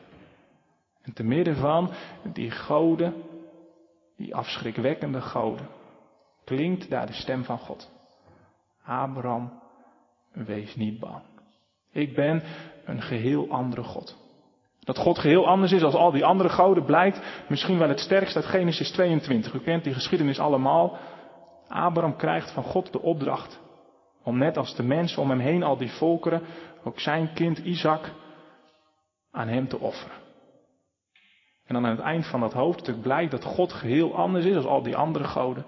En 1.01 1.13
te 1.13 1.24
midden 1.24 1.55
van 1.55 1.91
die 2.34 2.51
goden, 2.51 3.13
die 4.17 4.36
afschrikwekkende 4.36 5.22
goden, 5.22 5.67
klinkt 6.43 6.89
daar 6.89 7.05
de 7.05 7.13
stem 7.13 7.43
van 7.43 7.58
God. 7.58 7.91
Abraham, 8.86 9.62
wees 10.31 10.75
niet 10.75 11.00
bang. 11.00 11.24
Ik 11.91 12.15
ben 12.15 12.43
een 12.86 13.01
geheel 13.01 13.50
andere 13.50 13.84
God. 13.84 14.17
Dat 14.79 14.98
God 14.98 15.20
geheel 15.20 15.48
anders 15.48 15.72
is 15.72 15.84
als 15.84 15.93
al 15.93 16.12
die 16.12 16.25
andere 16.25 16.50
goden 16.50 16.86
blijkt 16.86 17.46
misschien 17.50 17.77
wel 17.77 17.89
het 17.89 18.00
sterkst 18.00 18.36
uit 18.36 18.46
Genesis 18.46 18.91
22. 18.91 19.53
U 19.53 19.60
kent 19.60 19.84
die 19.84 19.93
geschiedenis 19.93 20.39
allemaal. 20.39 20.98
Abraham 21.67 22.15
krijgt 22.15 22.51
van 22.51 22.63
God 22.63 22.91
de 22.91 23.01
opdracht 23.01 23.60
om 24.24 24.38
net 24.38 24.58
als 24.58 24.75
de 24.75 24.84
mensen 24.84 25.22
om 25.22 25.29
hem 25.29 25.39
heen, 25.39 25.63
al 25.63 25.77
die 25.77 25.91
volkeren, 25.91 26.41
ook 26.84 27.00
zijn 27.00 27.34
kind 27.34 27.58
Isaac 27.58 28.12
aan 29.31 29.48
hem 29.48 29.67
te 29.67 29.79
offeren. 29.79 30.21
En 31.72 31.82
dan 31.82 31.86
aan 31.86 31.98
het 31.98 32.06
eind 32.06 32.28
van 32.28 32.40
dat 32.40 32.54
hoofdstuk 32.54 33.01
blijkt 33.01 33.32
dat 33.32 33.44
God 33.44 33.74
geheel 33.74 34.16
anders 34.16 34.46
is 34.46 34.56
als 34.56 34.66
al 34.66 34.82
die 34.82 34.96
andere 34.96 35.24
goden. 35.24 35.66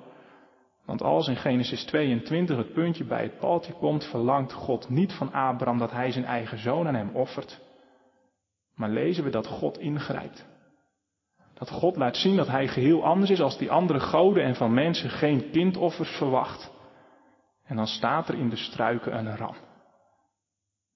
Want 0.86 1.02
als 1.02 1.28
in 1.28 1.36
Genesis 1.36 1.86
22 1.86 2.58
het 2.58 2.74
puntje 2.74 3.04
bij 3.04 3.22
het 3.22 3.40
paaltje 3.40 3.74
komt, 3.74 4.06
verlangt 4.06 4.54
God 4.54 4.90
niet 4.90 5.14
van 5.14 5.34
Abraham 5.34 5.78
dat 5.78 5.92
hij 5.92 6.12
zijn 6.12 6.26
eigen 6.26 6.58
zoon 6.58 6.88
aan 6.88 6.96
hem 6.96 7.10
offert. 7.14 7.62
Maar 8.76 8.90
lezen 8.90 9.24
we 9.24 9.30
dat 9.30 9.48
God 9.48 9.80
ingrijpt. 9.80 10.46
Dat 11.54 11.70
God 11.70 11.96
laat 11.96 12.18
zien 12.18 12.36
dat 12.36 12.48
hij 12.48 12.68
geheel 12.68 13.04
anders 13.04 13.32
is 13.32 13.42
als 13.42 13.58
die 13.58 13.72
andere 13.72 14.00
goden 14.00 14.44
en 14.44 14.56
van 14.56 14.74
mensen 14.74 15.10
geen 15.10 15.50
kindoffers 15.52 16.18
verwacht. 16.18 16.72
En 17.66 17.76
dan 17.76 17.88
staat 17.88 18.28
er 18.28 18.36
in 18.36 18.50
de 18.50 18.56
struiken 18.56 19.18
een 19.18 19.38
ram. 19.38 19.56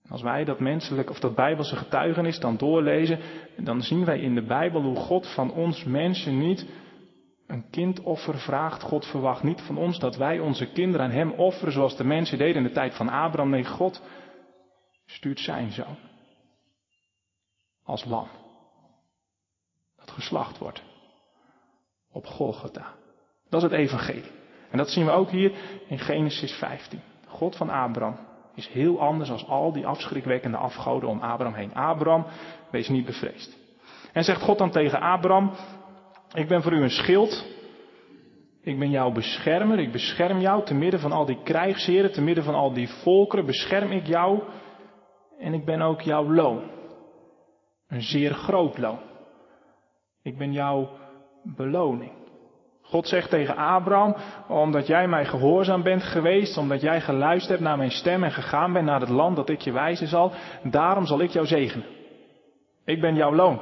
Als 0.10 0.22
wij 0.22 0.44
dat 0.44 0.60
menselijk 0.60 1.10
of 1.10 1.20
dat 1.20 1.36
bijbelse 1.36 1.76
getuigenis 1.76 2.40
dan 2.40 2.58
doorlezen, 2.58 3.20
dan 3.58 3.82
zien 3.82 4.06
wij 4.06 4.20
in 4.20 4.36
de 4.36 4.46
Bijbel 4.46 4.82
hoe 4.82 4.96
God 4.96 5.34
van 5.34 5.52
ons 5.52 5.84
mensen 5.84 6.38
niet 6.38 6.66
een 7.48 7.70
kindoffer 7.70 8.40
vraagt. 8.40 8.82
God 8.82 9.06
verwacht 9.06 9.44
niet 9.44 9.62
van 9.62 9.78
ons 9.78 10.00
dat 10.00 10.16
wij 10.16 10.40
onze 10.40 10.72
kinderen 10.72 11.06
aan 11.06 11.12
Hem 11.12 11.32
offeren 11.32 11.74
zoals 11.74 11.98
de 11.98 12.04
mensen 12.04 12.38
deden 12.38 12.56
in 12.56 12.68
de 12.68 12.74
tijd 12.74 12.96
van 12.96 13.10
Abraham. 13.10 13.50
Nee, 13.50 13.66
God 13.66 14.02
stuurt 15.06 15.40
zijn 15.40 15.72
zoon 15.72 15.98
als 17.84 18.06
lam. 18.06 18.28
Dat 19.96 20.12
geslacht 20.12 20.58
wordt 20.58 20.84
op 22.12 22.26
Golgotha. 22.26 22.94
Dat 23.50 23.64
is 23.64 23.70
het 23.70 23.80
evangelie. 23.80 24.32
En 24.70 24.78
dat 24.78 24.90
zien 24.90 25.06
we 25.06 25.12
ook 25.12 25.30
hier 25.30 25.52
in 25.88 26.00
Genesis 26.00 26.52
15. 26.52 27.02
God 27.28 27.56
van 27.56 27.70
Abraham 27.70 28.18
is 28.58 28.68
heel 28.68 29.00
anders 29.00 29.32
als 29.32 29.48
al 29.48 29.72
die 29.72 29.88
afschrikwekkende 29.88 30.58
afgoden 30.58 31.10
om 31.10 31.20
Abraham 31.20 31.54
heen. 31.54 31.74
Abraham, 31.74 32.26
wees 32.72 32.90
niet 32.90 33.06
bevreesd. 33.06 33.58
En 34.14 34.24
zegt 34.24 34.42
God 34.42 34.58
dan 34.58 34.72
tegen 34.72 35.00
Abraham, 35.00 35.52
ik 36.34 36.48
ben 36.48 36.62
voor 36.62 36.74
u 36.74 36.82
een 36.82 36.90
schild. 36.90 37.46
Ik 38.62 38.80
ben 38.80 38.90
jouw 38.90 39.12
beschermer. 39.12 39.80
Ik 39.80 39.92
bescherm 39.92 40.40
jou 40.40 40.66
te 40.66 40.74
midden 40.74 41.00
van 41.00 41.12
al 41.12 41.26
die 41.26 41.44
krijgsheren, 41.44 42.12
te 42.12 42.22
midden 42.22 42.44
van 42.44 42.56
al 42.56 42.74
die 42.74 42.90
volkeren. 42.90 43.46
Bescherm 43.46 43.92
ik 43.92 44.08
jou. 44.08 44.42
En 45.40 45.54
ik 45.54 45.66
ben 45.66 45.82
ook 45.82 46.02
jouw 46.02 46.34
loon. 46.34 46.62
Een 47.88 48.02
zeer 48.02 48.34
groot 48.34 48.78
loon. 48.78 49.00
Ik 50.22 50.38
ben 50.38 50.52
jouw 50.52 50.90
beloning. 51.44 52.12
God 52.89 53.08
zegt 53.08 53.29
tegen 53.29 53.56
Abraham, 53.56 54.15
omdat 54.48 54.88
jij 54.88 55.08
mij 55.08 55.25
gehoorzaam 55.25 55.84
bent 55.84 56.03
geweest, 56.03 56.58
omdat 56.58 56.82
jij 56.82 57.01
geluisterd 57.01 57.50
hebt 57.50 57.62
naar 57.62 57.77
mijn 57.77 57.91
stem 57.91 58.24
en 58.24 58.32
gegaan 58.32 58.74
bent 58.74 58.86
naar 58.86 59.00
het 59.00 59.10
land 59.10 59.36
dat 59.36 59.50
ik 59.50 59.62
je 59.62 59.72
wijzen 59.72 60.08
zal, 60.08 60.32
daarom 60.63 61.06
zal 61.06 61.22
ik 61.22 61.29
jou 61.29 61.46
zegenen. 61.46 61.86
Ik 62.86 63.01
ben 63.01 63.15
jouw 63.15 63.34
loon. 63.34 63.62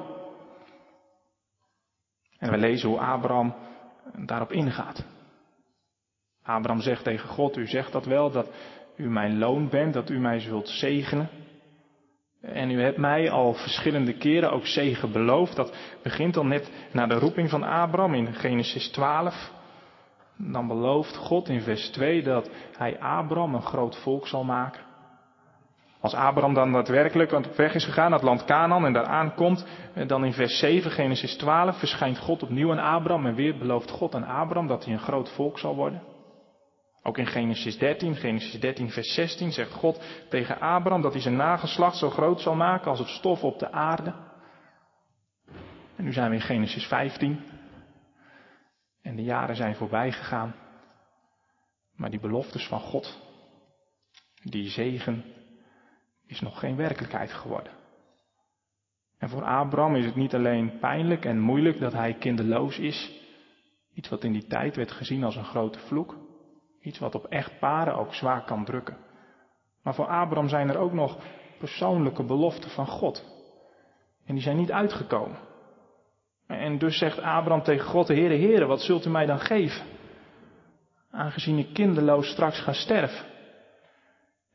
En 2.38 2.52
we 2.52 2.58
lezen 2.58 2.90
hoe 2.90 3.00
Abraham 3.00 3.56
daarop 4.26 4.52
ingaat. 4.52 5.06
Abraham 6.44 6.82
zegt 6.82 7.04
tegen 7.04 7.30
God, 7.30 7.58
u 7.58 7.68
zegt 7.68 7.92
dat 7.92 8.06
wel, 8.06 8.32
dat 8.32 8.50
u 8.96 9.10
mijn 9.10 9.38
loon 9.38 9.70
bent, 9.70 9.94
dat 9.94 10.10
u 10.10 10.20
mij 10.20 10.40
zult 10.40 10.70
zegenen. 10.70 11.30
En 12.54 12.72
u 12.72 12.82
hebt 12.82 12.98
mij 12.98 13.32
al 13.32 13.54
verschillende 13.54 14.14
keren 14.14 14.52
ook 14.52 14.66
zegen 14.66 15.12
beloofd. 15.12 15.56
Dat 15.56 15.74
begint 16.02 16.38
al 16.38 16.46
net 16.46 16.72
na 16.92 17.08
de 17.08 17.20
roeping 17.20 17.50
van 17.50 17.64
Abraham 17.64 18.14
in 18.14 18.34
Genesis 18.34 18.88
12. 18.90 19.52
Dan 20.38 20.68
belooft 20.68 21.16
God 21.16 21.50
in 21.50 21.62
vers 21.62 21.90
2 21.90 22.24
dat 22.24 22.50
hij 22.78 23.00
Abraham 23.00 23.56
een 23.56 23.62
groot 23.62 23.98
volk 23.98 24.28
zal 24.28 24.44
maken. 24.44 24.82
Als 26.00 26.14
Abraham 26.14 26.54
dan 26.54 26.72
daadwerkelijk 26.72 27.32
op 27.32 27.56
weg 27.56 27.74
is 27.74 27.86
gegaan 27.86 28.10
naar 28.10 28.20
het 28.20 28.28
land 28.28 28.46
Canaan 28.46 28.86
en 28.86 28.94
daar 28.94 29.06
aankomt, 29.06 29.66
dan 30.08 30.26
in 30.26 30.34
vers 30.34 30.60
7, 30.60 30.92
Genesis 30.92 31.38
12, 31.38 31.80
verschijnt 31.80 32.18
God 32.18 32.44
opnieuw 32.44 32.72
aan 32.72 32.96
Abraham 32.96 33.26
en 33.26 33.36
weer 33.36 33.58
belooft 33.58 33.92
God 33.92 34.16
aan 34.16 34.26
Abraham 34.26 34.68
dat 34.68 34.86
hij 34.86 34.94
een 34.94 35.00
groot 35.00 35.32
volk 35.32 35.60
zal 35.60 35.76
worden. 35.76 36.02
Ook 37.08 37.18
in 37.18 37.28
Genesis 37.28 37.78
13, 37.78 38.16
Genesis 38.16 38.60
13, 38.60 38.90
vers 38.90 39.14
16 39.14 39.52
zegt 39.52 39.72
God 39.72 40.04
tegen 40.30 40.60
Abraham 40.60 41.02
dat 41.02 41.14
hij 41.14 41.22
zijn 41.22 41.36
nageslacht 41.36 41.98
zo 41.98 42.10
groot 42.10 42.42
zal 42.42 42.56
maken 42.56 42.90
als 42.90 43.00
het 43.00 43.08
stof 43.08 43.44
op 43.44 43.60
de 43.60 43.72
aarde. 43.72 44.14
En 45.96 46.04
nu 46.04 46.14
zijn 46.14 46.30
we 46.30 46.36
in 46.36 46.42
Genesis 46.42 46.86
15. 46.86 47.44
En 49.02 49.16
de 49.16 49.24
jaren 49.24 49.56
zijn 49.56 49.76
voorbij 49.76 50.12
gegaan. 50.12 50.56
Maar 51.96 52.10
die 52.10 52.20
beloftes 52.20 52.68
van 52.68 52.80
God, 52.80 53.22
die 54.44 54.70
zegen, 54.70 55.24
is 56.28 56.40
nog 56.40 56.60
geen 56.60 56.76
werkelijkheid 56.76 57.32
geworden. 57.32 57.74
En 59.18 59.30
voor 59.30 59.44
Abraham 59.44 59.96
is 59.96 60.06
het 60.06 60.16
niet 60.16 60.34
alleen 60.34 60.80
pijnlijk 60.80 61.26
en 61.26 61.40
moeilijk 61.40 61.80
dat 61.80 61.94
hij 61.94 62.14
kinderloos 62.14 62.78
is, 62.80 63.22
iets 63.94 64.10
wat 64.10 64.24
in 64.24 64.32
die 64.32 64.48
tijd 64.48 64.76
werd 64.76 64.92
gezien 64.92 65.24
als 65.24 65.36
een 65.36 65.46
grote 65.46 65.80
vloek. 65.80 66.25
Iets 66.86 67.00
wat 67.00 67.16
op 67.16 67.26
echtparen 67.26 67.96
ook 67.96 68.14
zwaar 68.14 68.44
kan 68.44 68.66
drukken. 68.66 68.98
Maar 69.84 69.94
voor 69.96 70.08
Abraham 70.08 70.50
zijn 70.50 70.70
er 70.70 70.78
ook 70.78 70.94
nog 70.94 71.18
persoonlijke 71.60 72.24
beloften 72.24 72.70
van 72.70 72.88
God. 72.88 73.26
En 74.26 74.34
die 74.34 74.44
zijn 74.44 74.58
niet 74.58 74.72
uitgekomen. 74.72 75.38
En 76.48 76.78
dus 76.78 76.98
zegt 76.98 77.22
Abraham 77.22 77.64
tegen 77.64 77.86
God, 77.86 78.08
Heere, 78.08 78.38
Heere, 78.38 78.66
wat 78.66 78.82
zult 78.82 79.06
u 79.06 79.10
mij 79.10 79.26
dan 79.26 79.40
geven? 79.40 79.86
Aangezien 81.12 81.58
ik 81.58 81.74
kinderloos 81.74 82.28
straks 82.28 82.60
ga 82.60 82.74
sterven. 82.74 83.26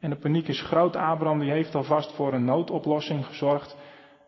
En 0.00 0.10
de 0.10 0.16
paniek 0.16 0.48
is 0.48 0.62
groot. 0.62 0.96
Abraham 0.96 1.38
die 1.38 1.50
heeft 1.50 1.74
alvast 1.74 2.12
voor 2.12 2.32
een 2.32 2.44
noodoplossing 2.44 3.26
gezorgd. 3.26 3.76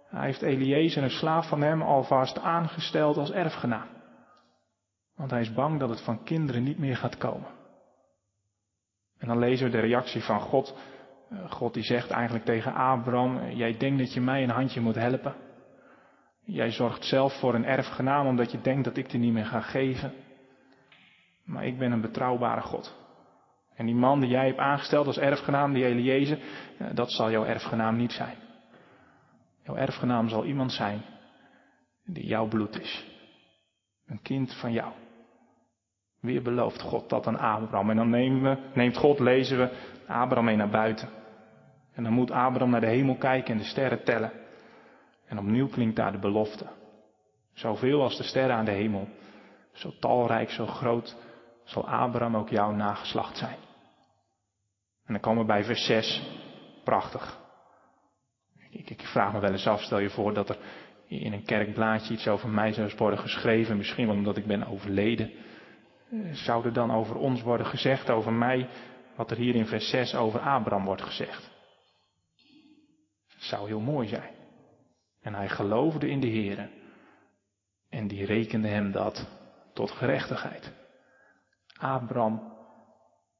Hij 0.08 0.26
heeft 0.26 0.42
Eliezer, 0.42 1.02
een 1.02 1.10
slaaf 1.10 1.48
van 1.48 1.62
hem, 1.62 1.82
alvast 1.82 2.38
aangesteld 2.38 3.16
als 3.16 3.30
erfgenaam. 3.30 3.88
Want 5.16 5.30
hij 5.30 5.40
is 5.40 5.52
bang 5.52 5.80
dat 5.80 5.88
het 5.88 6.00
van 6.00 6.24
kinderen 6.24 6.62
niet 6.62 6.78
meer 6.78 6.96
gaat 6.96 7.16
komen. 7.16 7.60
En 9.22 9.28
dan 9.28 9.38
lezen 9.38 9.66
we 9.66 9.72
de 9.72 9.80
reactie 9.80 10.22
van 10.22 10.40
God. 10.40 10.76
Eh, 11.30 11.50
God 11.50 11.74
die 11.74 11.82
zegt 11.82 12.10
eigenlijk 12.10 12.44
tegen 12.44 12.74
Abraham, 12.74 13.50
jij 13.50 13.76
denkt 13.76 13.98
dat 13.98 14.14
je 14.14 14.20
mij 14.20 14.42
een 14.42 14.50
handje 14.50 14.80
moet 14.80 14.94
helpen. 14.94 15.34
Jij 16.44 16.70
zorgt 16.70 17.04
zelf 17.04 17.38
voor 17.38 17.54
een 17.54 17.64
erfgenaam 17.64 18.26
omdat 18.26 18.52
je 18.52 18.60
denkt 18.60 18.84
dat 18.84 18.96
ik 18.96 19.10
die 19.10 19.20
niet 19.20 19.32
meer 19.32 19.46
ga 19.46 19.60
geven. 19.60 20.12
Maar 21.44 21.66
ik 21.66 21.78
ben 21.78 21.92
een 21.92 22.00
betrouwbare 22.00 22.60
God. 22.60 22.96
En 23.74 23.86
die 23.86 23.94
man 23.94 24.20
die 24.20 24.30
jij 24.30 24.46
hebt 24.46 24.58
aangesteld 24.58 25.06
als 25.06 25.18
erfgenaam, 25.18 25.72
die 25.72 25.84
Eliezer, 25.84 26.38
eh, 26.78 26.86
dat 26.94 27.12
zal 27.12 27.30
jouw 27.30 27.44
erfgenaam 27.44 27.96
niet 27.96 28.12
zijn. 28.12 28.36
Jouw 29.64 29.76
erfgenaam 29.76 30.28
zal 30.28 30.44
iemand 30.44 30.72
zijn 30.72 31.02
die 32.04 32.26
jouw 32.26 32.48
bloed 32.48 32.80
is. 32.80 33.04
Een 34.06 34.22
kind 34.22 34.54
van 34.54 34.72
jou. 34.72 34.92
Weer 36.22 36.42
belooft 36.42 36.80
God 36.80 37.08
dat 37.08 37.26
aan 37.26 37.38
Abraham. 37.38 37.90
En 37.90 37.96
dan 37.96 38.10
nemen 38.10 38.58
neemt 38.74 38.96
God, 38.96 39.18
lezen 39.18 39.58
we, 39.58 39.70
Abraham 40.06 40.44
mee 40.44 40.56
naar 40.56 40.68
buiten. 40.68 41.08
En 41.94 42.02
dan 42.02 42.12
moet 42.12 42.30
Abraham 42.30 42.70
naar 42.70 42.80
de 42.80 42.86
hemel 42.86 43.16
kijken 43.16 43.52
en 43.52 43.58
de 43.58 43.64
sterren 43.64 44.04
tellen. 44.04 44.32
En 45.26 45.38
opnieuw 45.38 45.68
klinkt 45.68 45.96
daar 45.96 46.12
de 46.12 46.18
belofte. 46.18 46.66
Zoveel 47.52 48.02
als 48.02 48.16
de 48.16 48.22
sterren 48.22 48.56
aan 48.56 48.64
de 48.64 48.70
hemel, 48.70 49.08
zo 49.72 49.92
talrijk, 50.00 50.50
zo 50.50 50.66
groot, 50.66 51.16
zal 51.64 51.88
Abraham 51.88 52.36
ook 52.36 52.48
jouw 52.48 52.70
nageslacht 52.70 53.36
zijn. 53.36 53.56
En 55.06 55.12
dan 55.12 55.20
komen 55.20 55.40
we 55.40 55.46
bij 55.46 55.64
vers 55.64 55.86
6. 55.86 56.22
Prachtig. 56.84 57.38
Ik, 58.70 58.90
ik, 58.90 59.02
vraag 59.02 59.32
me 59.32 59.40
wel 59.40 59.52
eens 59.52 59.66
af, 59.66 59.80
stel 59.80 59.98
je 59.98 60.10
voor 60.10 60.34
dat 60.34 60.48
er 60.48 60.58
in 61.06 61.32
een 61.32 61.44
kerkblaadje 61.44 62.14
iets 62.14 62.28
over 62.28 62.48
mij 62.48 62.72
zou 62.72 62.90
worden 62.96 63.18
geschreven, 63.18 63.76
misschien 63.76 64.06
wel 64.06 64.16
omdat 64.16 64.36
ik 64.36 64.46
ben 64.46 64.66
overleden 64.66 65.30
zou 66.32 66.64
er 66.64 66.72
dan 66.72 66.90
over 66.90 67.16
ons 67.16 67.42
worden 67.42 67.66
gezegd, 67.66 68.10
over 68.10 68.32
mij, 68.32 68.68
wat 69.16 69.30
er 69.30 69.36
hier 69.36 69.54
in 69.54 69.66
vers 69.66 69.88
6 69.88 70.14
over 70.14 70.40
Abraham 70.40 70.84
wordt 70.84 71.02
gezegd. 71.02 71.50
Zou 73.36 73.66
heel 73.66 73.80
mooi 73.80 74.08
zijn. 74.08 74.34
En 75.20 75.34
hij 75.34 75.48
geloofde 75.48 76.08
in 76.08 76.20
de 76.20 76.26
Heer. 76.26 76.70
En 77.90 78.08
die 78.08 78.26
rekende 78.26 78.68
hem 78.68 78.92
dat 78.92 79.28
tot 79.74 79.90
gerechtigheid. 79.90 80.72
Abraham 81.78 82.52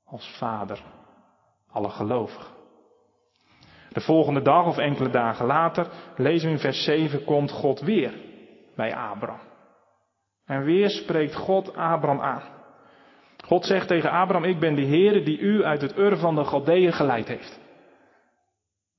als 0.05 0.37
vader, 0.39 0.83
alle 1.71 1.91
gelovigen. 1.91 2.55
De 3.89 4.01
volgende 4.01 4.43
dag 4.43 4.67
of 4.67 4.79
enkele 4.79 5.11
dagen 5.11 5.47
later 5.47 5.91
lezen 6.17 6.49
we 6.49 6.55
in 6.55 6.61
vers 6.61 6.85
7 6.85 7.25
komt 7.25 7.51
God 7.51 7.81
weer 7.81 8.15
bij 8.77 8.95
Abraham. 8.97 9.41
En 10.45 10.65
weer 10.65 10.91
spreekt 10.91 11.35
God 11.35 11.77
Abraham 11.77 12.21
aan. 12.21 12.52
God 13.43 13.65
zegt 13.65 13.89
tegen 13.89 14.11
Abraham, 14.11 14.45
ik 14.45 14.59
ben 14.59 14.75
de 14.75 14.87
Heere 14.87 15.23
die 15.23 15.39
u 15.39 15.65
uit 15.65 15.81
het 15.81 15.99
Ur 15.99 16.17
van 16.17 16.35
de 16.35 16.45
Galdeeën 16.45 16.93
geleid 16.93 17.29
heeft. 17.29 17.61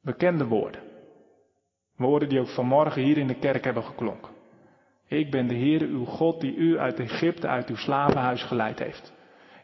Bekende 0.01 0.47
woorden. 0.47 0.81
Woorden 1.95 2.29
die 2.29 2.39
ook 2.39 2.47
vanmorgen 2.47 3.01
hier 3.01 3.17
in 3.17 3.27
de 3.27 3.39
kerk 3.39 3.63
hebben 3.63 3.83
geklonken. 3.83 4.31
Ik 5.07 5.31
ben 5.31 5.47
de 5.47 5.55
Heere 5.55 5.85
uw 5.85 6.05
God 6.05 6.41
die 6.41 6.55
u 6.55 6.77
uit 6.77 6.99
Egypte, 6.99 7.47
uit 7.47 7.69
uw 7.69 7.75
slavenhuis 7.75 8.43
geleid 8.43 8.79
heeft. 8.79 9.13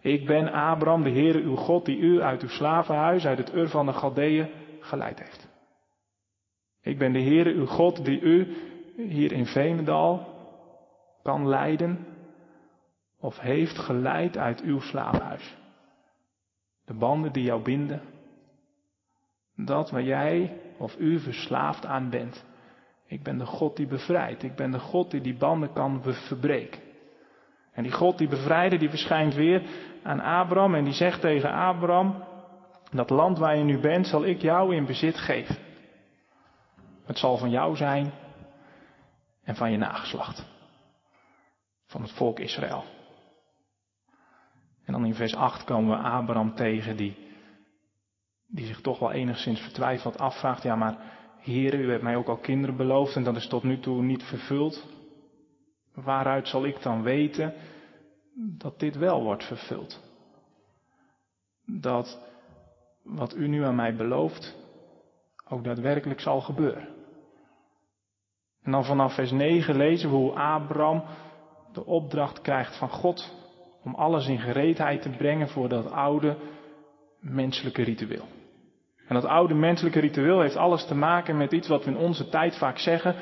Ik 0.01 0.25
ben 0.25 0.51
Abraham, 0.51 1.03
de 1.03 1.09
Heere 1.09 1.41
uw 1.41 1.55
God 1.55 1.85
die 1.85 1.97
u 1.97 2.21
uit 2.21 2.41
uw 2.41 2.49
slavenhuis, 2.49 3.25
uit 3.25 3.37
het 3.37 3.53
Ur 3.53 3.67
van 3.67 3.85
de 3.85 3.93
Galdeeën 3.93 4.49
geleid 4.79 5.19
heeft. 5.19 5.47
Ik 6.81 6.97
ben 6.97 7.13
de 7.13 7.21
Heere 7.21 7.53
uw 7.53 7.65
God 7.65 8.05
die 8.05 8.19
u 8.21 8.55
hier 8.95 9.31
in 9.31 9.45
Veenendaal 9.45 10.27
kan 11.23 11.47
leiden 11.47 12.05
of 13.19 13.39
heeft 13.39 13.77
geleid 13.77 14.37
uit 14.37 14.61
uw 14.61 14.79
slavenhuis. 14.79 15.55
De 16.85 16.93
banden 16.93 17.31
die 17.31 17.43
jou 17.43 17.63
binden, 17.63 18.01
dat 19.55 19.89
waar 19.89 20.03
jij 20.03 20.61
of 20.77 20.97
u 20.97 21.19
verslaafd 21.19 21.85
aan 21.85 22.09
bent. 22.09 22.45
Ik 23.05 23.23
ben 23.23 23.37
de 23.37 23.45
God 23.45 23.75
die 23.75 23.87
bevrijdt. 23.87 24.43
Ik 24.43 24.55
ben 24.55 24.71
de 24.71 24.79
God 24.79 25.11
die 25.11 25.21
die 25.21 25.37
banden 25.37 25.73
kan 25.73 26.03
verbreken. 26.03 26.81
En 27.71 27.83
die 27.83 27.91
God 27.91 28.17
die 28.17 28.27
bevrijde, 28.27 28.77
die 28.77 28.89
verschijnt 28.89 29.33
weer 29.33 29.61
aan 30.03 30.19
Abraham 30.19 30.75
en 30.75 30.83
die 30.83 30.93
zegt 30.93 31.21
tegen 31.21 31.51
Abraham, 31.51 32.23
dat 32.91 33.09
land 33.09 33.37
waar 33.37 33.57
je 33.57 33.63
nu 33.63 33.79
bent 33.79 34.07
zal 34.07 34.25
ik 34.25 34.41
jou 34.41 34.75
in 34.75 34.85
bezit 34.85 35.17
geven. 35.17 35.57
Het 37.05 37.17
zal 37.17 37.37
van 37.37 37.49
jou 37.49 37.75
zijn 37.75 38.11
en 39.43 39.55
van 39.55 39.71
je 39.71 39.77
nageslacht. 39.77 40.45
Van 41.85 42.01
het 42.01 42.11
volk 42.11 42.39
Israël. 42.39 42.83
En 44.89 44.95
dan 44.95 45.05
in 45.05 45.15
vers 45.15 45.35
8 45.35 45.63
komen 45.63 45.97
we 45.97 46.03
Abraham 46.03 46.55
tegen 46.55 46.97
die, 46.97 47.15
die 48.47 48.65
zich 48.65 48.81
toch 48.81 48.99
wel 48.99 49.11
enigszins 49.11 49.61
vertwijfeld 49.61 50.17
afvraagt. 50.17 50.63
Ja, 50.63 50.75
maar 50.75 50.97
Heer, 51.39 51.79
u 51.79 51.91
hebt 51.91 52.03
mij 52.03 52.15
ook 52.15 52.27
al 52.27 52.37
kinderen 52.37 52.75
beloofd 52.75 53.15
en 53.15 53.23
dat 53.23 53.35
is 53.35 53.47
tot 53.47 53.63
nu 53.63 53.79
toe 53.79 54.01
niet 54.01 54.23
vervuld. 54.23 54.87
Waaruit 55.93 56.47
zal 56.47 56.65
ik 56.65 56.81
dan 56.81 57.03
weten 57.03 57.53
dat 58.35 58.79
dit 58.79 58.95
wel 58.95 59.23
wordt 59.23 59.43
vervuld? 59.43 60.01
Dat 61.65 62.19
wat 63.03 63.35
u 63.35 63.47
nu 63.47 63.63
aan 63.63 63.75
mij 63.75 63.95
belooft 63.95 64.55
ook 65.49 65.63
daadwerkelijk 65.63 66.19
zal 66.19 66.41
gebeuren. 66.41 66.87
En 68.63 68.71
dan 68.71 68.85
vanaf 68.85 69.13
vers 69.13 69.31
9 69.31 69.75
lezen 69.75 70.09
we 70.09 70.15
hoe 70.15 70.39
Abraham 70.39 71.03
de 71.73 71.85
opdracht 71.85 72.41
krijgt 72.41 72.77
van 72.77 72.89
God 72.89 73.38
om 73.83 73.95
alles 73.95 74.27
in 74.27 74.39
gereedheid 74.39 75.01
te 75.01 75.09
brengen 75.09 75.49
voor 75.49 75.69
dat 75.69 75.91
oude 75.91 76.37
menselijke 77.19 77.83
ritueel. 77.83 78.27
En 79.07 79.15
dat 79.15 79.25
oude 79.25 79.53
menselijke 79.53 79.99
ritueel 79.99 80.41
heeft 80.41 80.55
alles 80.55 80.85
te 80.85 80.95
maken 80.95 81.37
met 81.37 81.51
iets 81.51 81.67
wat 81.67 81.85
we 81.85 81.91
in 81.91 81.97
onze 81.97 82.29
tijd 82.29 82.57
vaak 82.57 82.77
zeggen. 82.77 83.15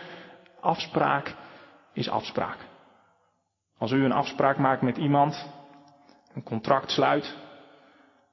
Afspraak 0.60 1.36
is 1.94 2.10
afspraak. 2.10 2.58
Als 3.78 3.92
u 3.92 4.04
een 4.04 4.12
afspraak 4.12 4.58
maakt 4.58 4.82
met 4.82 4.98
iemand, 4.98 5.50
een 6.34 6.44
contract 6.44 6.92
sluit, 6.92 7.38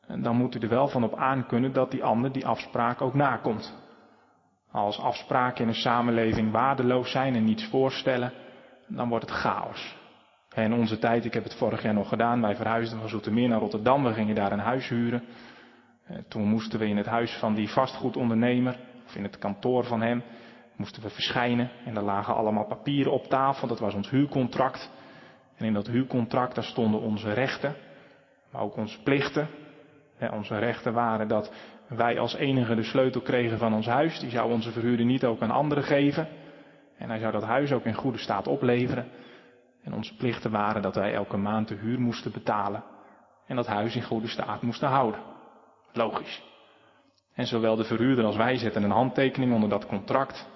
dan 0.06 0.36
moet 0.36 0.54
u 0.54 0.58
er 0.58 0.68
wel 0.68 0.88
van 0.88 1.04
op 1.04 1.14
aankunnen 1.14 1.72
dat 1.72 1.90
die 1.90 2.04
ander 2.04 2.32
die 2.32 2.46
afspraak 2.46 3.00
ook 3.00 3.14
nakomt. 3.14 3.74
Als 4.70 4.98
afspraken 4.98 5.62
in 5.62 5.68
een 5.68 5.74
samenleving 5.74 6.52
waardeloos 6.52 7.10
zijn 7.10 7.34
en 7.34 7.44
niets 7.44 7.64
voorstellen, 7.68 8.32
dan 8.86 9.08
wordt 9.08 9.28
het 9.28 9.34
chaos. 9.34 9.96
In 10.54 10.72
onze 10.72 10.98
tijd, 10.98 11.24
ik 11.24 11.34
heb 11.34 11.44
het 11.44 11.54
vorig 11.54 11.82
jaar 11.82 11.94
nog 11.94 12.08
gedaan, 12.08 12.40
wij 12.40 12.56
verhuisden 12.56 12.98
van 12.98 13.08
Zoetermeer 13.08 13.48
naar 13.48 13.58
Rotterdam, 13.58 14.04
we 14.04 14.12
gingen 14.12 14.34
daar 14.34 14.52
een 14.52 14.58
huis 14.58 14.88
huren. 14.88 15.22
Eh, 16.06 16.16
toen 16.28 16.48
moesten 16.48 16.78
we 16.78 16.86
in 16.86 16.96
het 16.96 17.06
huis 17.06 17.32
van 17.38 17.54
die 17.54 17.68
vastgoedondernemer, 17.68 18.76
of 19.06 19.14
in 19.14 19.22
het 19.22 19.38
kantoor 19.38 19.84
van 19.84 20.02
hem, 20.02 20.22
moesten 20.76 21.02
we 21.02 21.10
verschijnen. 21.10 21.70
En 21.84 21.94
daar 21.94 22.04
lagen 22.04 22.34
allemaal 22.34 22.66
papieren 22.66 23.12
op 23.12 23.26
tafel, 23.26 23.68
dat 23.68 23.78
was 23.78 23.94
ons 23.94 24.10
huurcontract. 24.10 24.90
En 25.56 25.66
in 25.66 25.72
dat 25.72 25.86
huurcontract, 25.86 26.54
daar 26.54 26.64
stonden 26.64 27.00
onze 27.00 27.32
rechten, 27.32 27.74
maar 28.50 28.62
ook 28.62 28.76
onze 28.76 29.02
plichten. 29.02 29.48
Onze 30.32 30.58
rechten 30.58 30.92
waren 30.92 31.28
dat 31.28 31.52
wij 31.88 32.18
als 32.18 32.34
enige 32.34 32.74
de 32.74 32.82
sleutel 32.82 33.20
kregen 33.20 33.58
van 33.58 33.74
ons 33.74 33.86
huis. 33.86 34.20
Die 34.20 34.30
zou 34.30 34.52
onze 34.52 34.72
verhuurder 34.72 35.06
niet 35.06 35.24
ook 35.24 35.40
aan 35.40 35.50
anderen 35.50 35.84
geven. 35.84 36.28
En 36.98 37.08
hij 37.08 37.18
zou 37.18 37.32
dat 37.32 37.42
huis 37.42 37.72
ook 37.72 37.84
in 37.84 37.94
goede 37.94 38.18
staat 38.18 38.46
opleveren. 38.46 39.08
En 39.84 39.94
onze 39.94 40.16
plichten 40.16 40.50
waren 40.50 40.82
dat 40.82 40.94
wij 40.94 41.14
elke 41.14 41.36
maand 41.36 41.68
de 41.68 41.74
huur 41.74 42.00
moesten 42.00 42.32
betalen. 42.32 42.84
En 43.46 43.56
dat 43.56 43.66
huis 43.66 43.96
in 43.96 44.02
goede 44.02 44.28
staat 44.28 44.62
moesten 44.62 44.88
houden. 44.88 45.20
Logisch. 45.92 46.42
En 47.34 47.46
zowel 47.46 47.76
de 47.76 47.84
verhuurder 47.84 48.24
als 48.24 48.36
wij 48.36 48.56
zetten 48.56 48.82
een 48.82 48.90
handtekening 48.90 49.52
onder 49.52 49.68
dat 49.68 49.86
contract. 49.86 50.48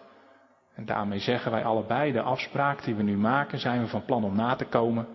En 0.75 0.85
daarmee 0.85 1.19
zeggen 1.19 1.51
wij 1.51 1.65
allebei, 1.65 2.13
de 2.13 2.23
afspraak 2.23 2.85
die 2.85 2.95
we 2.95 3.03
nu 3.03 3.17
maken, 3.17 3.59
zijn 3.59 3.81
we 3.81 3.87
van 3.87 4.05
plan 4.05 4.25
om 4.25 4.37
na 4.37 4.55
te 4.55 4.65
komen. 4.65 5.07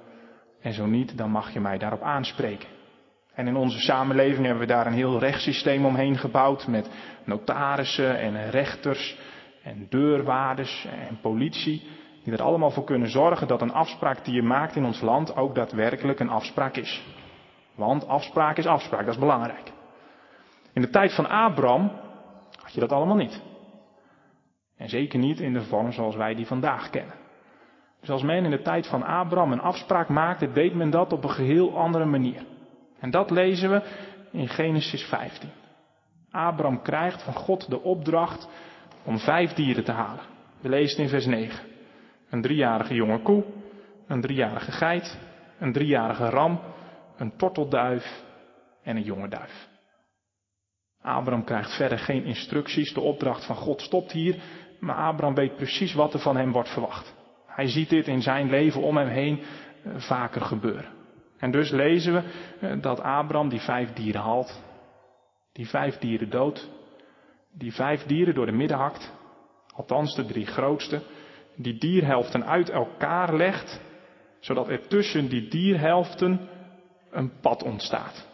En 0.62 0.74
zo 0.74 0.86
niet, 0.86 1.18
dan 1.18 1.30
mag 1.30 1.54
je 1.54 1.60
mij 1.60 1.78
daarop 1.78 2.02
aanspreken. 2.02 2.70
En 3.34 3.48
in 3.48 3.56
onze 3.56 3.80
samenleving 3.80 4.46
hebben 4.46 4.68
we 4.68 4.74
daar 4.74 4.88
een 4.88 4.94
heel 4.94 5.20
rechtssysteem 5.20 5.86
omheen 5.86 6.18
gebouwd 6.18 6.68
met 6.68 6.90
notarissen 7.26 8.20
en 8.20 8.50
rechters 8.50 9.18
en 9.64 9.88
deurwaarders 9.90 10.86
en 10.86 11.20
politie. 11.22 11.88
Die 12.24 12.34
er 12.34 12.42
allemaal 12.42 12.72
voor 12.72 12.84
kunnen 12.84 13.10
zorgen 13.10 13.48
dat 13.48 13.62
een 13.62 13.74
afspraak 13.74 14.26
die 14.26 14.34
je 14.34 14.44
maakt 14.44 14.76
in 14.76 14.86
ons 14.86 15.02
land 15.02 15.36
ook 15.36 15.56
daadwerkelijk 15.56 16.20
een 16.20 16.30
afspraak 16.30 16.76
is. 16.76 17.04
Want 17.76 18.08
afspraak 18.08 18.58
is 18.58 18.66
afspraak, 18.66 19.06
dat 19.06 19.14
is 19.14 19.20
belangrijk. 19.20 19.72
In 20.74 20.82
de 20.82 20.90
tijd 20.90 21.14
van 21.16 21.30
Abraham 21.30 21.92
had 22.62 22.74
je 22.74 22.80
dat 22.80 22.92
allemaal 22.92 23.16
niet. 23.16 23.42
En 24.78 24.90
zeker 24.90 25.20
niet 25.20 25.40
in 25.40 25.54
de 25.54 25.62
vorm 25.62 25.92
zoals 25.92 26.16
wij 26.16 26.36
die 26.36 26.48
vandaag 26.48 26.90
kennen. 26.90 27.16
Dus 28.00 28.10
als 28.10 28.24
men 28.24 28.44
in 28.44 28.52
de 28.52 28.62
tijd 28.62 28.88
van 28.88 29.04
Abraham 29.04 29.52
een 29.52 29.62
afspraak 29.62 30.10
maakte, 30.10 30.52
deed 30.52 30.76
men 30.76 30.90
dat 30.90 31.14
op 31.14 31.24
een 31.24 31.30
geheel 31.30 31.78
andere 31.78 32.06
manier. 32.06 32.46
En 33.00 33.12
dat 33.12 33.30
lezen 33.30 33.72
we 33.72 33.82
in 34.32 34.48
Genesis 34.48 35.04
15. 35.04 35.50
Abraham 36.32 36.82
krijgt 36.82 37.24
van 37.24 37.34
God 37.34 37.70
de 37.70 37.82
opdracht 37.82 38.50
om 39.04 39.20
vijf 39.20 39.54
dieren 39.54 39.84
te 39.84 39.92
halen. 39.92 40.24
We 40.62 40.70
lezen 40.70 41.04
in 41.04 41.10
vers 41.10 41.26
9. 41.26 41.73
Een 42.34 42.42
driejarige 42.42 42.94
jonge 42.94 43.22
koe, 43.22 43.44
een 44.08 44.22
driejarige 44.22 44.72
geit, 44.72 45.20
een 45.60 45.74
driejarige 45.74 46.30
ram, 46.30 46.60
een 47.18 47.38
tortelduif 47.38 48.24
en 48.84 48.96
een 48.96 49.04
jonge 49.04 49.28
duif. 49.28 49.68
Abraham 51.02 51.44
krijgt 51.44 51.76
verder 51.76 52.00
geen 52.00 52.24
instructies, 52.24 52.94
de 52.94 53.00
opdracht 53.00 53.46
van 53.46 53.56
God 53.56 53.82
stopt 53.82 54.12
hier, 54.12 54.36
maar 54.80 54.96
Abraham 54.96 55.36
weet 55.36 55.56
precies 55.56 55.94
wat 55.94 56.14
er 56.14 56.20
van 56.20 56.38
hem 56.38 56.52
wordt 56.52 56.70
verwacht. 56.70 57.16
Hij 57.46 57.68
ziet 57.68 57.90
dit 57.90 58.08
in 58.08 58.22
zijn 58.22 58.50
leven 58.50 58.82
om 58.82 58.98
hem 58.98 59.08
heen 59.08 59.40
eh, 59.40 59.94
vaker 59.96 60.42
gebeuren. 60.42 60.92
En 61.38 61.52
dus 61.52 61.70
lezen 61.70 62.14
we 62.14 62.24
eh, 62.60 62.82
dat 62.82 63.02
Abraham 63.02 63.50
die 63.50 63.62
vijf 63.62 63.94
dieren 63.94 64.22
haalt, 64.22 64.64
die 65.52 65.70
vijf 65.70 65.98
dieren 65.98 66.30
doodt, 66.30 66.70
die 67.52 67.74
vijf 67.74 68.04
dieren 68.04 68.36
door 68.36 68.46
de 68.46 68.52
midden 68.52 68.78
hakt, 68.78 69.14
althans 69.74 70.16
de 70.16 70.26
drie 70.26 70.46
grootste, 70.46 71.02
die 71.56 71.78
dierhelften 71.78 72.46
uit 72.46 72.70
elkaar 72.70 73.36
legt, 73.36 73.82
zodat 74.40 74.70
er 74.70 74.88
tussen 74.88 75.30
die 75.30 75.48
dierhelften 75.48 76.40
een 77.12 77.32
pad 77.42 77.64
ontstaat. 77.64 78.28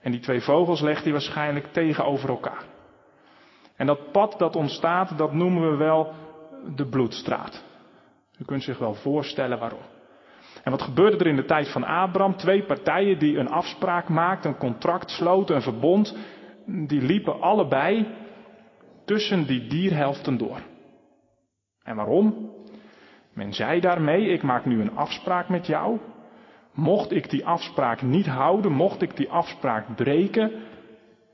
En 0.00 0.10
die 0.10 0.20
twee 0.20 0.40
vogels 0.40 0.80
legt 0.80 1.02
hij 1.02 1.12
waarschijnlijk 1.12 1.72
tegenover 1.72 2.28
elkaar. 2.28 2.64
En 3.76 3.86
dat 3.86 4.12
pad 4.12 4.38
dat 4.38 4.56
ontstaat, 4.56 5.18
dat 5.18 5.32
noemen 5.32 5.70
we 5.70 5.76
wel 5.76 6.12
de 6.74 6.86
bloedstraat. 6.86 7.64
U 8.38 8.44
kunt 8.44 8.62
zich 8.62 8.78
wel 8.78 8.94
voorstellen 8.94 9.58
waarom. 9.58 9.82
En 10.62 10.70
wat 10.70 10.82
gebeurde 10.82 11.16
er 11.16 11.26
in 11.26 11.36
de 11.36 11.44
tijd 11.44 11.68
van 11.68 11.84
Abraham? 11.84 12.36
Twee 12.36 12.62
partijen 12.64 13.18
die 13.18 13.38
een 13.38 13.48
afspraak 13.48 14.08
maakten, 14.08 14.50
een 14.50 14.58
contract 14.58 15.10
sloten, 15.10 15.54
een 15.54 15.62
verbond, 15.62 16.16
die 16.66 17.02
liepen 17.02 17.40
allebei 17.40 18.06
tussen 19.04 19.46
die 19.46 19.66
dierhelften 19.66 20.36
door. 20.36 20.60
En 21.82 21.96
waarom? 21.96 22.54
Men 23.36 23.52
zei 23.52 23.80
daarmee, 23.80 24.26
ik 24.26 24.42
maak 24.42 24.64
nu 24.64 24.80
een 24.80 24.96
afspraak 24.96 25.48
met 25.48 25.66
jou. 25.66 25.98
Mocht 26.72 27.12
ik 27.12 27.30
die 27.30 27.46
afspraak 27.46 28.02
niet 28.02 28.26
houden, 28.26 28.72
mocht 28.72 29.02
ik 29.02 29.16
die 29.16 29.30
afspraak 29.30 29.96
breken, 29.96 30.52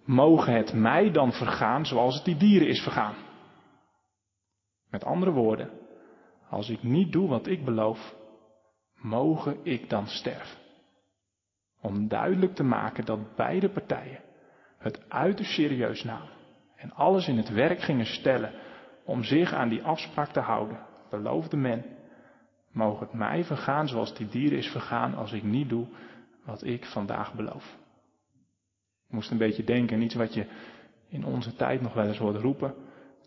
mogen 0.04 0.54
het 0.54 0.72
mij 0.72 1.10
dan 1.10 1.32
vergaan 1.32 1.86
zoals 1.86 2.14
het 2.14 2.24
die 2.24 2.36
dieren 2.36 2.68
is 2.68 2.82
vergaan. 2.82 3.14
Met 4.90 5.04
andere 5.04 5.30
woorden, 5.30 5.70
als 6.50 6.70
ik 6.70 6.82
niet 6.82 7.12
doe 7.12 7.28
wat 7.28 7.46
ik 7.46 7.64
beloof, 7.64 8.14
mogen 9.00 9.56
ik 9.62 9.90
dan 9.90 10.06
sterven. 10.06 10.58
Om 11.80 12.08
duidelijk 12.08 12.54
te 12.54 12.64
maken 12.64 13.04
dat 13.04 13.36
beide 13.36 13.68
partijen 13.68 14.20
het 14.78 15.10
uiterst 15.10 15.52
serieus 15.52 16.04
namen 16.04 16.32
en 16.76 16.92
alles 16.92 17.28
in 17.28 17.36
het 17.36 17.48
werk 17.48 17.80
gingen 17.80 18.06
stellen 18.06 18.52
om 19.04 19.22
zich 19.22 19.52
aan 19.52 19.68
die 19.68 19.82
afspraak 19.82 20.32
te 20.32 20.40
houden, 20.40 20.90
beloofde 21.12 21.56
men, 21.56 21.84
mogen 22.70 23.06
het 23.06 23.14
mij 23.14 23.44
vergaan 23.44 23.88
zoals 23.88 24.14
die 24.14 24.28
dieren 24.28 24.58
is 24.58 24.68
vergaan 24.68 25.14
als 25.14 25.32
ik 25.32 25.42
niet 25.42 25.68
doe 25.68 25.86
wat 26.44 26.64
ik 26.64 26.84
vandaag 26.84 27.34
beloof. 27.34 27.76
Ik 29.06 29.14
moest 29.14 29.30
een 29.30 29.38
beetje 29.38 29.64
denken 29.64 29.96
aan 29.96 30.02
iets 30.02 30.14
wat 30.14 30.34
je 30.34 30.46
in 31.08 31.24
onze 31.24 31.56
tijd 31.56 31.80
nog 31.80 31.94
wel 31.94 32.06
eens 32.06 32.18
hoort 32.18 32.36
roepen. 32.36 32.74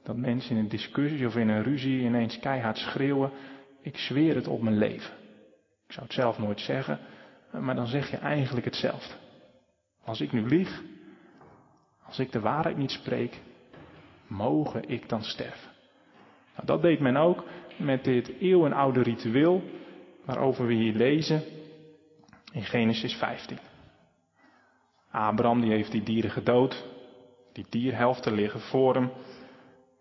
Dat 0.04 0.16
mensen 0.16 0.56
in 0.56 0.64
een 0.64 0.70
discussie 0.70 1.28
of 1.28 1.36
in 1.36 1.50
een 1.50 1.64
ruzie 1.64 2.02
ineens 2.02 2.40
keihard 2.40 2.78
schreeuwen, 2.78 3.32
ik 3.82 3.98
zweer 3.98 4.36
het 4.36 4.48
op 4.48 4.62
mijn 4.62 4.78
leven. 4.78 5.14
Ik 5.88 5.92
zou 5.92 6.06
het 6.06 6.16
zelf 6.16 6.38
nooit 6.38 6.60
zeggen, 6.60 7.00
maar 7.52 7.76
dan 7.76 7.88
zeg 7.88 8.12
je 8.12 8.18
eigenlijk 8.18 8.66
hetzelfde. 8.66 9.14
Als 10.04 10.22
ik 10.22 10.32
nu 10.32 10.48
lieg, 10.48 10.84
als 12.06 12.20
ik 12.20 12.32
de 12.32 12.40
waarheid 12.40 12.78
niet 12.78 12.92
spreek, 12.92 13.40
mogen 14.28 14.90
ik 14.90 15.10
dan 15.10 15.24
sterven. 15.24 15.72
Nou, 16.56 16.68
dat 16.68 16.82
deed 16.82 17.00
men 17.00 17.18
ook 17.18 17.44
met 17.78 18.04
dit 18.04 18.32
eeuwenoude 18.40 19.02
ritueel 19.02 19.64
waarover 20.26 20.68
we 20.68 20.74
hier 20.74 20.94
lezen 20.94 21.44
in 22.52 22.64
Genesis 22.64 23.16
15. 23.16 23.58
Abraham 25.12 25.62
die 25.62 25.72
heeft 25.72 25.92
die 25.92 26.04
dieren 26.04 26.32
gedood, 26.32 26.86
die 27.54 27.66
dierhelften 27.70 28.34
liggen 28.34 28.60
voor 28.60 28.94
hem 28.94 29.12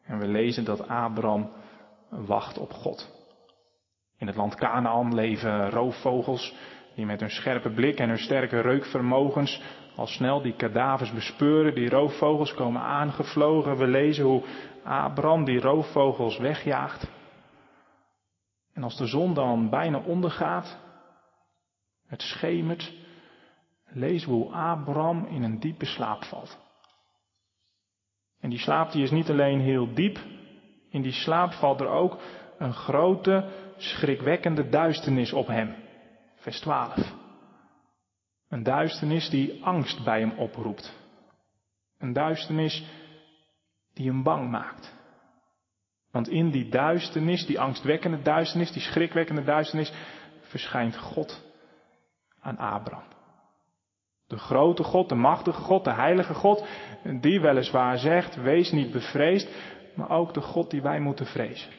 en 0.04 0.18
we 0.18 0.26
lezen 0.26 0.64
dat 0.64 0.88
Abraham 0.88 1.50
wacht 2.08 2.58
op 2.58 2.72
God. 2.72 3.10
In 4.18 4.26
het 4.26 4.36
land 4.36 4.54
Canaan 4.54 5.14
leven 5.14 5.70
roofvogels 5.70 6.54
die 6.94 7.06
met 7.06 7.20
hun 7.20 7.30
scherpe 7.30 7.70
blik 7.70 7.98
en 7.98 8.08
hun 8.08 8.18
sterke 8.18 8.60
reukvermogens 8.60 9.62
al 9.96 10.06
snel 10.06 10.42
die 10.42 10.54
kadavers 10.56 11.12
bespeuren. 11.12 11.74
Die 11.74 11.88
roofvogels 11.88 12.54
komen 12.54 12.82
aangevlogen. 12.82 13.76
We 13.76 13.86
lezen 13.86 14.24
hoe 14.24 14.42
Abraham 14.84 15.44
die 15.44 15.60
roofvogels 15.60 16.38
wegjaagt. 16.38 17.06
En 18.74 18.82
als 18.82 18.96
de 18.96 19.06
zon 19.06 19.34
dan 19.34 19.70
bijna 19.70 19.98
ondergaat, 19.98 20.78
het 22.06 22.22
schemert, 22.22 22.92
we 23.84 24.22
hoe 24.24 24.52
Abraham 24.52 25.26
in 25.26 25.42
een 25.42 25.60
diepe 25.60 25.84
slaap 25.84 26.24
valt. 26.24 26.58
En 28.40 28.50
die 28.50 28.58
slaap 28.58 28.92
die 28.92 29.02
is 29.02 29.10
niet 29.10 29.30
alleen 29.30 29.60
heel 29.60 29.94
diep, 29.94 30.18
in 30.90 31.02
die 31.02 31.12
slaap 31.12 31.52
valt 31.52 31.80
er 31.80 31.88
ook 31.88 32.18
een 32.58 32.72
grote, 32.72 33.48
schrikwekkende 33.76 34.68
duisternis 34.68 35.32
op 35.32 35.46
hem. 35.46 35.74
Vers 36.34 36.60
12. 36.60 37.14
Een 38.48 38.62
duisternis 38.62 39.30
die 39.30 39.64
angst 39.64 40.04
bij 40.04 40.20
hem 40.20 40.38
oproept. 40.38 40.96
Een 41.98 42.12
duisternis 42.12 42.84
die 43.94 44.06
hem 44.06 44.22
bang 44.22 44.50
maakt. 44.50 44.94
Want 46.14 46.28
in 46.28 46.50
die 46.50 46.68
duisternis, 46.68 47.46
die 47.46 47.60
angstwekkende 47.60 48.22
duisternis, 48.22 48.72
die 48.72 48.82
schrikwekkende 48.82 49.44
duisternis, 49.44 49.92
verschijnt 50.40 50.96
God 50.96 51.42
aan 52.40 52.56
Abraham. 52.56 53.08
De 54.26 54.38
grote 54.38 54.84
God, 54.84 55.08
de 55.08 55.14
machtige 55.14 55.60
God, 55.60 55.84
de 55.84 55.92
heilige 55.92 56.34
God, 56.34 56.64
die 57.20 57.40
weliswaar 57.40 57.98
zegt, 57.98 58.36
wees 58.36 58.70
niet 58.70 58.92
bevreesd, 58.92 59.48
maar 59.94 60.10
ook 60.10 60.34
de 60.34 60.40
God 60.40 60.70
die 60.70 60.82
wij 60.82 61.00
moeten 61.00 61.26
vrezen. 61.26 61.72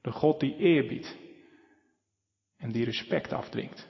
De 0.00 0.12
God 0.12 0.40
die 0.40 0.56
eerbiedt 0.56 1.16
en 2.58 2.72
die 2.72 2.84
respect 2.84 3.32
afdwingt. 3.32 3.88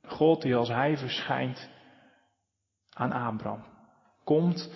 De 0.00 0.08
God 0.08 0.42
die 0.42 0.56
als 0.56 0.68
hij 0.68 0.96
verschijnt 0.96 1.70
aan 2.92 3.12
Abraham, 3.12 3.64
komt 4.24 4.72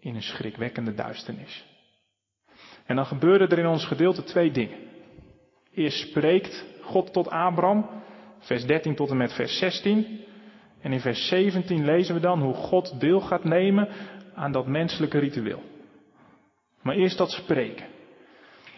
in 0.00 0.14
een 0.14 0.22
schrikwekkende 0.22 0.94
duisternis. 0.94 1.70
En 2.86 2.96
dan 2.96 3.06
gebeuren 3.06 3.48
er 3.48 3.58
in 3.58 3.66
ons 3.66 3.86
gedeelte 3.86 4.22
twee 4.22 4.50
dingen. 4.50 4.78
Eerst 5.74 6.08
spreekt 6.08 6.64
God 6.82 7.12
tot 7.12 7.30
Abraham, 7.30 7.86
vers 8.38 8.66
13 8.66 8.94
tot 8.94 9.10
en 9.10 9.16
met 9.16 9.32
vers 9.32 9.58
16. 9.58 10.20
En 10.80 10.92
in 10.92 11.00
vers 11.00 11.28
17 11.28 11.84
lezen 11.84 12.14
we 12.14 12.20
dan 12.20 12.40
hoe 12.40 12.54
God 12.54 13.00
deel 13.00 13.20
gaat 13.20 13.44
nemen 13.44 13.88
aan 14.34 14.52
dat 14.52 14.66
menselijke 14.66 15.18
ritueel. 15.18 15.62
Maar 16.82 16.94
eerst 16.94 17.18
dat 17.18 17.30
spreken. 17.30 17.86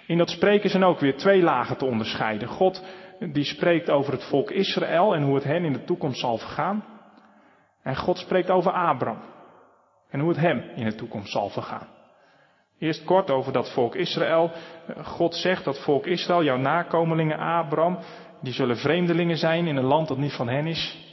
In 0.07 0.19
dat 0.19 0.31
spreken 0.31 0.71
zijn 0.71 0.85
ook 0.85 1.01
weer 1.01 1.17
twee 1.17 1.43
lagen 1.43 1.77
te 1.77 1.85
onderscheiden. 1.85 2.49
God 2.49 2.85
die 3.33 3.45
spreekt 3.45 3.91
over 3.91 4.13
het 4.13 4.25
volk 4.25 4.51
Israël 4.51 5.15
en 5.15 5.23
hoe 5.23 5.35
het 5.35 5.45
hen 5.45 5.65
in 5.65 5.73
de 5.73 5.85
toekomst 5.85 6.21
zal 6.21 6.39
vergaan. 6.39 6.85
En 7.83 7.97
God 7.97 8.19
spreekt 8.19 8.51
over 8.51 8.73
Abraham 8.73 9.23
en 10.11 10.21
hoe 10.21 10.29
het 10.29 10.41
hem 10.41 10.59
in 10.75 10.85
de 10.85 10.95
toekomst 10.95 11.33
zal 11.33 11.49
vergaan. 11.49 11.89
Eerst 12.79 13.05
kort 13.05 13.31
over 13.31 13.53
dat 13.53 13.73
volk 13.73 13.95
Israël. 13.95 14.51
God 15.03 15.35
zegt 15.35 15.65
dat 15.65 15.79
volk 15.79 16.07
Israël, 16.07 16.45
jouw 16.45 16.57
nakomelingen 16.57 17.39
Abraham, 17.39 17.99
die 18.43 18.53
zullen 18.53 18.77
vreemdelingen 18.77 19.37
zijn 19.37 19.67
in 19.67 19.77
een 19.77 19.85
land 19.85 20.09
dat 20.09 20.19
niet 20.19 20.33
van 20.33 20.49
hen 20.49 20.67
is. 20.67 21.13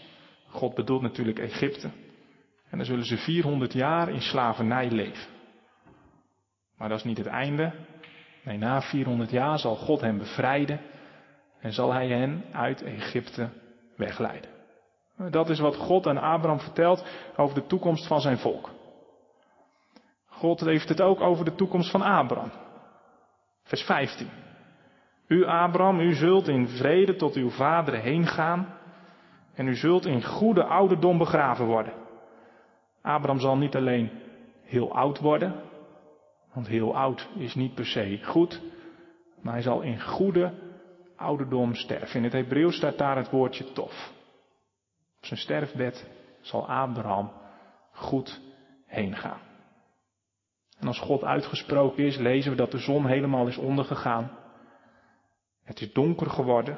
God 0.50 0.74
bedoelt 0.74 1.02
natuurlijk 1.02 1.39
Egypte. 1.39 1.89
En 2.69 2.78
dan 2.78 2.86
zullen 2.86 3.06
ze 3.06 3.17
400 3.17 3.74
jaar 3.74 4.10
in 4.10 4.21
slavernij 4.21 4.89
leven. 4.89 5.28
Maar 6.78 6.89
dat 6.89 6.97
is 6.97 7.04
niet 7.04 7.17
het 7.17 7.28
einde. 7.28 7.74
Nee, 8.43 8.58
na 8.58 8.82
400 8.82 9.32
jaar 9.32 9.60
zal 9.60 9.76
God 9.76 10.02
hen 10.02 10.17
bevrijden 10.17 10.80
en 11.60 11.74
zal 11.74 11.93
hij 11.93 12.08
hen 12.08 12.43
uit 12.52 12.84
Egypte 12.84 13.50
wegleiden. 13.95 14.50
Dat 15.30 15.50
is 15.50 15.60
wat 15.60 15.76
God 15.76 16.08
aan 16.08 16.17
Abraham 16.17 16.60
vertelt 16.60 17.06
over 17.36 17.56
de 17.56 17.65
toekomst 17.65 18.08
van 18.08 18.21
zijn 18.21 18.38
volk. 18.38 18.69
God 20.42 20.60
heeft 20.60 20.90
het 20.90 21.02
ook 21.02 21.22
over 21.22 21.46
de 21.46 21.56
toekomst 21.56 21.92
van 21.92 22.02
Abraham. 22.02 22.52
Vers 23.64 23.82
15. 23.82 24.28
U 25.28 25.46
Abraham, 25.46 26.00
u 26.00 26.14
zult 26.14 26.48
in 26.48 26.68
vrede 26.68 27.16
tot 27.16 27.36
uw 27.36 27.50
vaderen 27.50 28.02
heen 28.02 28.28
gaan 28.28 28.78
en 29.54 29.68
u 29.68 29.76
zult 29.76 30.06
in 30.06 30.24
goede 30.24 30.64
ouderdom 30.64 31.18
begraven 31.18 31.66
worden. 31.66 31.94
Abraham 33.02 33.40
zal 33.40 33.58
niet 33.58 33.76
alleen 33.76 34.12
heel 34.64 34.96
oud 34.96 35.20
worden, 35.20 35.62
want 36.54 36.68
heel 36.68 36.96
oud 36.96 37.30
is 37.36 37.56
niet 37.56 37.76
per 37.76 37.86
se 37.86 38.20
goed, 38.24 38.62
maar 39.42 39.54
hij 39.54 39.62
zal 39.62 39.82
in 39.82 40.02
goede 40.02 40.54
ouderdom 41.16 41.74
sterven. 41.74 42.18
In 42.18 42.24
het 42.24 42.34
Hebreeuws 42.34 42.76
staat 42.76 42.98
daar 42.98 43.18
het 43.18 43.30
woordje 43.30 43.72
tof. 43.72 44.12
Op 45.18 45.26
zijn 45.26 45.40
sterfbed 45.40 46.10
zal 46.40 46.68
Abraham 46.68 47.32
goed 47.92 48.42
heen 48.86 49.16
gaan. 49.16 49.51
En 50.82 50.88
als 50.88 51.00
God 51.00 51.24
uitgesproken 51.24 52.06
is, 52.06 52.17
lezen 52.17 52.52
we 52.52 52.58
dat 52.58 52.72
de 52.72 52.78
zon 52.78 53.06
helemaal 53.06 53.48
is 53.48 53.58
ondergegaan. 53.58 54.32
Het 55.63 55.82
is 55.82 55.94
donker 55.94 56.30
geworden. 56.30 56.78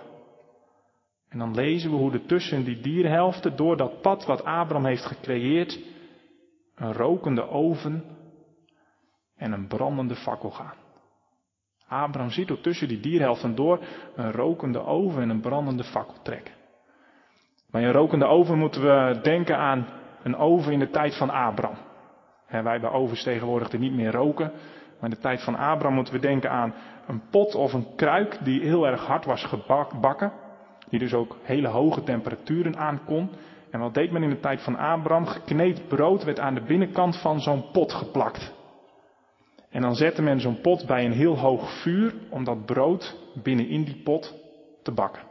En 1.30 1.40
dan 1.40 1.56
lezen 1.56 1.90
we 1.90 1.96
hoe 1.96 2.12
er 2.12 2.26
tussen 2.26 2.64
die 2.64 2.82
dierhelften, 2.82 3.56
door 3.56 3.78
dat 3.78 4.02
pad 4.02 4.26
wat 4.26 4.44
Abraham 4.44 4.86
heeft 4.86 5.06
gecreëerd, 5.06 5.80
een 6.76 6.94
rokende 6.94 7.50
oven 7.50 8.04
en 9.36 9.52
een 9.52 9.68
brandende 9.68 10.16
fakkel 10.16 10.52
gaan. 10.52 10.76
Abraham 11.88 12.30
ziet 12.30 12.52
ook 12.52 12.62
tussen 12.62 12.88
die 12.88 13.00
dierhelften 13.00 13.56
door 13.56 13.80
een 14.16 14.32
rokende 14.32 14.80
oven 14.80 15.22
en 15.22 15.30
een 15.30 15.42
brandende 15.42 15.84
fakkel 15.84 16.22
trekken. 16.22 16.54
Bij 17.72 17.84
een 17.84 17.92
rokende 17.92 18.26
oven 18.26 18.58
moeten 18.58 18.82
we 18.82 19.20
denken 19.22 19.58
aan 19.58 19.88
een 20.24 20.36
oven 20.36 20.72
in 20.72 20.80
de 20.80 20.90
tijd 20.90 21.18
van 21.18 21.30
Abraham. 21.30 21.78
Wij 22.62 22.80
bij 22.80 22.90
ovens 22.90 23.24
tegenwoordig 23.24 23.70
die 23.70 23.80
niet 23.80 23.94
meer 23.94 24.12
roken. 24.12 24.52
Maar 25.00 25.10
in 25.10 25.16
de 25.16 25.22
tijd 25.22 25.44
van 25.44 25.56
Abraham 25.56 25.94
moeten 25.94 26.14
we 26.14 26.20
denken 26.20 26.52
aan 26.52 26.74
een 27.08 27.22
pot 27.30 27.56
of 27.56 27.74
een 27.74 27.96
kruik 27.96 28.38
die 28.44 28.62
heel 28.62 28.88
erg 28.88 29.06
hard 29.06 29.26
was 29.26 29.46
gebakken. 29.46 30.32
Die 30.90 31.00
dus 31.00 31.14
ook 31.14 31.38
hele 31.42 31.68
hoge 31.68 32.04
temperaturen 32.04 32.78
aan 32.78 33.02
kon. 33.06 33.30
En 33.72 33.80
wat 33.80 33.94
deed 33.94 34.12
men 34.12 34.24
in 34.24 34.30
de 34.30 34.40
tijd 34.40 34.62
van 34.62 34.78
Abraham? 34.78 35.26
Gekneed 35.26 35.88
brood 35.88 36.24
werd 36.24 36.40
aan 36.40 36.54
de 36.54 36.64
binnenkant 36.64 37.18
van 37.22 37.42
zo'n 37.42 37.72
pot 37.72 37.94
geplakt. 37.94 38.54
En 39.70 39.82
dan 39.82 39.96
zette 39.96 40.22
men 40.22 40.40
zo'n 40.40 40.62
pot 40.62 40.86
bij 40.86 41.06
een 41.06 41.12
heel 41.12 41.38
hoog 41.38 41.82
vuur 41.82 42.14
om 42.30 42.44
dat 42.44 42.66
brood 42.66 43.18
binnen 43.44 43.68
in 43.68 43.84
die 43.84 44.02
pot 44.04 44.34
te 44.84 44.92
bakken. 44.92 45.22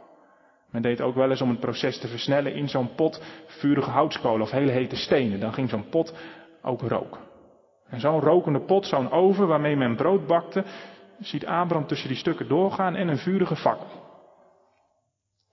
Men 0.69 0.81
deed 0.81 1.01
ook 1.01 1.15
wel 1.15 1.29
eens 1.29 1.41
om 1.41 1.49
het 1.49 1.59
proces 1.59 1.99
te 1.99 2.07
versnellen 2.07 2.53
in 2.53 2.69
zo'n 2.69 2.95
pot 2.95 3.21
vurige 3.47 3.89
houtskolen 3.89 4.41
of 4.41 4.51
hele 4.51 4.71
hete 4.71 4.95
stenen. 4.95 5.39
Dan 5.39 5.53
ging 5.53 5.69
zo'n 5.69 5.89
pot 5.89 6.13
ook 6.63 6.81
roken. 6.81 7.21
En 7.87 7.99
zo'n 7.99 8.19
rokende 8.19 8.61
pot, 8.61 8.85
zo'n 8.85 9.11
oven 9.11 9.47
waarmee 9.47 9.75
men 9.75 9.95
brood 9.95 10.27
bakte, 10.27 10.65
ziet 11.19 11.45
Abraham 11.45 11.87
tussen 11.87 12.07
die 12.07 12.17
stukken 12.17 12.47
doorgaan 12.47 12.95
en 12.95 13.07
een 13.07 13.17
vurige 13.17 13.55
fakkel. 13.55 13.87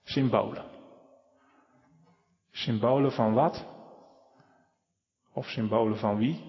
Symbolen. 0.03 0.63
Symbolen 2.51 3.11
van 3.11 3.33
wat? 3.33 3.65
Of 5.33 5.45
symbolen 5.45 5.97
van 5.97 6.17
wie? 6.17 6.43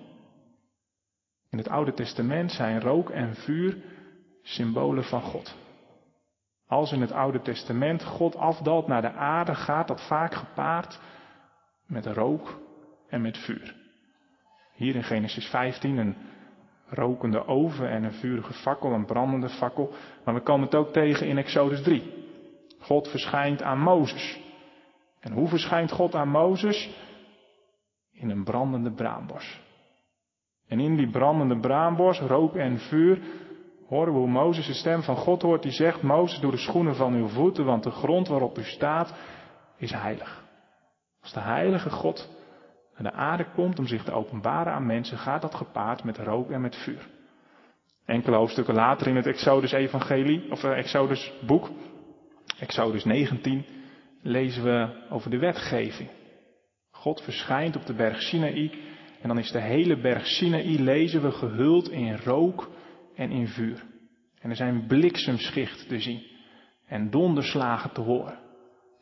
In 1.50 1.58
het 1.58 1.68
Oude 1.68 1.92
Testament 1.92 2.52
zijn 2.52 2.80
rook 2.80 3.10
en 3.10 3.34
vuur 3.34 3.76
symbolen 4.42 5.04
van 5.04 5.22
God. 5.22 5.54
Als 6.66 6.92
in 6.92 7.00
het 7.00 7.12
Oude 7.12 7.40
Testament 7.40 8.04
God 8.04 8.36
afdalt 8.36 8.86
naar 8.86 9.02
de 9.02 9.12
aarde, 9.12 9.54
gaat 9.54 9.88
dat 9.88 10.06
vaak 10.06 10.34
gepaard 10.34 11.00
met 11.86 12.06
rook 12.06 12.60
en 13.08 13.20
met 13.20 13.38
vuur. 13.38 13.81
Hier 14.74 14.94
in 14.94 15.02
Genesis 15.02 15.46
15 15.46 15.96
een 15.96 16.16
rokende 16.86 17.46
oven 17.46 17.88
en 17.88 18.04
een 18.04 18.12
vurige 18.12 18.52
fakkel, 18.52 18.92
een 18.92 19.06
brandende 19.06 19.48
fakkel. 19.48 19.92
Maar 20.24 20.34
we 20.34 20.40
komen 20.40 20.64
het 20.64 20.74
ook 20.74 20.92
tegen 20.92 21.26
in 21.26 21.38
Exodus 21.38 21.82
3. 21.82 22.12
God 22.78 23.08
verschijnt 23.08 23.62
aan 23.62 23.78
Mozes. 23.78 24.40
En 25.20 25.32
hoe 25.32 25.48
verschijnt 25.48 25.92
God 25.92 26.14
aan 26.14 26.28
Mozes? 26.28 26.90
In 28.12 28.30
een 28.30 28.44
brandende 28.44 28.92
braambos. 28.92 29.60
En 30.68 30.80
in 30.80 30.96
die 30.96 31.10
brandende 31.10 31.60
braambos, 31.60 32.20
rook 32.20 32.56
en 32.56 32.78
vuur, 32.78 33.20
horen 33.86 34.12
we 34.12 34.18
hoe 34.18 34.28
Mozes 34.28 34.66
de 34.66 34.74
stem 34.74 35.02
van 35.02 35.16
God 35.16 35.42
hoort 35.42 35.62
die 35.62 35.72
zegt, 35.72 36.02
Mozes, 36.02 36.40
doe 36.40 36.50
de 36.50 36.56
schoenen 36.56 36.94
van 36.94 37.14
uw 37.14 37.28
voeten, 37.28 37.64
want 37.64 37.82
de 37.82 37.90
grond 37.90 38.28
waarop 38.28 38.58
u 38.58 38.62
staat 38.62 39.14
is 39.76 39.92
heilig. 39.92 40.44
Als 41.22 41.32
de 41.32 41.40
heilige 41.40 41.90
God 41.90 42.28
de 42.98 43.12
aarde 43.12 43.46
komt 43.54 43.78
om 43.78 43.86
zich 43.86 44.04
te 44.04 44.12
openbaren 44.12 44.72
aan 44.72 44.86
mensen, 44.86 45.18
gaat 45.18 45.42
dat 45.42 45.54
gepaard 45.54 46.04
met 46.04 46.18
rook 46.18 46.50
en 46.50 46.60
met 46.60 46.76
vuur. 46.76 47.08
Enkele 48.04 48.36
hoofdstukken 48.36 48.74
later 48.74 49.06
in 49.06 49.16
het 49.16 49.26
Exodus 49.26 49.72
Evangelie, 49.72 50.50
of 50.50 50.62
uh, 50.62 50.78
Exodus 50.78 51.32
boek, 51.46 51.70
Exodus 52.58 53.04
19, 53.04 53.64
lezen 54.22 54.64
we 54.64 55.06
over 55.10 55.30
de 55.30 55.38
wetgeving. 55.38 56.08
God 56.90 57.22
verschijnt 57.22 57.76
op 57.76 57.86
de 57.86 57.94
berg 57.94 58.22
Sinaï 58.22 58.70
en 59.20 59.28
dan 59.28 59.38
is 59.38 59.50
de 59.50 59.60
hele 59.60 60.00
berg 60.00 60.26
Sinaï, 60.26 60.82
lezen 60.82 61.22
we, 61.22 61.30
gehuld 61.30 61.90
in 61.90 62.16
rook 62.16 62.70
en 63.14 63.30
in 63.30 63.48
vuur. 63.48 63.84
En 64.40 64.50
er 64.50 64.56
zijn 64.56 64.86
bliksemschichten 64.86 65.88
te 65.88 66.00
zien 66.00 66.22
en 66.86 67.10
donderslagen 67.10 67.92
te 67.92 68.00
horen. 68.00 68.38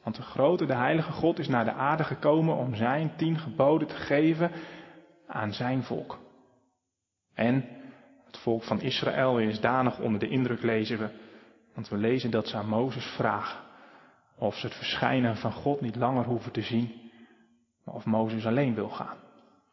Want 0.03 0.17
de 0.17 0.23
grote, 0.23 0.67
de 0.67 0.75
heilige 0.75 1.13
God 1.13 1.39
is 1.39 1.49
naar 1.49 1.65
de 1.65 1.73
aarde 1.73 2.05
gekomen 2.05 2.57
om 2.57 2.75
zijn 2.75 3.13
tien 3.17 3.39
geboden 3.39 3.89
te 3.89 3.95
geven 3.95 4.51
aan 5.27 5.53
zijn 5.53 5.83
volk. 5.83 6.19
En 7.35 7.65
het 8.27 8.39
volk 8.39 8.63
van 8.63 8.81
Israël 8.81 9.39
is 9.39 9.61
danig 9.61 9.99
onder 9.99 10.21
de 10.21 10.29
indruk, 10.29 10.63
lezen 10.63 10.99
we. 10.99 11.09
Want 11.75 11.89
we 11.89 11.97
lezen 11.97 12.31
dat 12.31 12.49
ze 12.49 12.57
aan 12.57 12.69
Mozes 12.69 13.05
vragen 13.05 13.61
of 14.39 14.55
ze 14.55 14.67
het 14.67 14.77
verschijnen 14.77 15.37
van 15.37 15.53
God 15.53 15.81
niet 15.81 15.97
langer 15.97 16.25
hoeven 16.25 16.53
te 16.53 16.63
zien, 16.63 17.11
maar 17.85 17.95
of 17.95 18.05
Mozes 18.05 18.47
alleen 18.47 18.75
wil 18.75 18.89
gaan. 18.89 19.17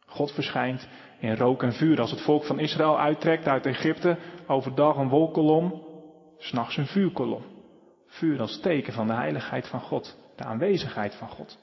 God 0.05 0.31
verschijnt 0.31 0.87
in 1.19 1.35
rook 1.35 1.63
en 1.63 1.73
vuur 1.73 1.99
als 1.99 2.11
het 2.11 2.21
volk 2.21 2.43
van 2.45 2.59
Israël 2.59 2.99
uittrekt 2.99 3.47
uit 3.47 3.65
Egypte, 3.65 4.17
overdag 4.47 4.95
een 4.95 5.09
wolkolom, 5.09 5.83
s'nachts 6.37 6.77
een 6.77 6.87
vuurkolom. 6.87 7.56
Vuur 8.17 8.39
als 8.39 8.59
teken 8.59 8.93
van 8.93 9.07
de 9.07 9.13
heiligheid 9.13 9.67
van 9.67 9.81
God, 9.81 10.17
de 10.35 10.43
aanwezigheid 10.43 11.15
van 11.15 11.29
God. 11.29 11.57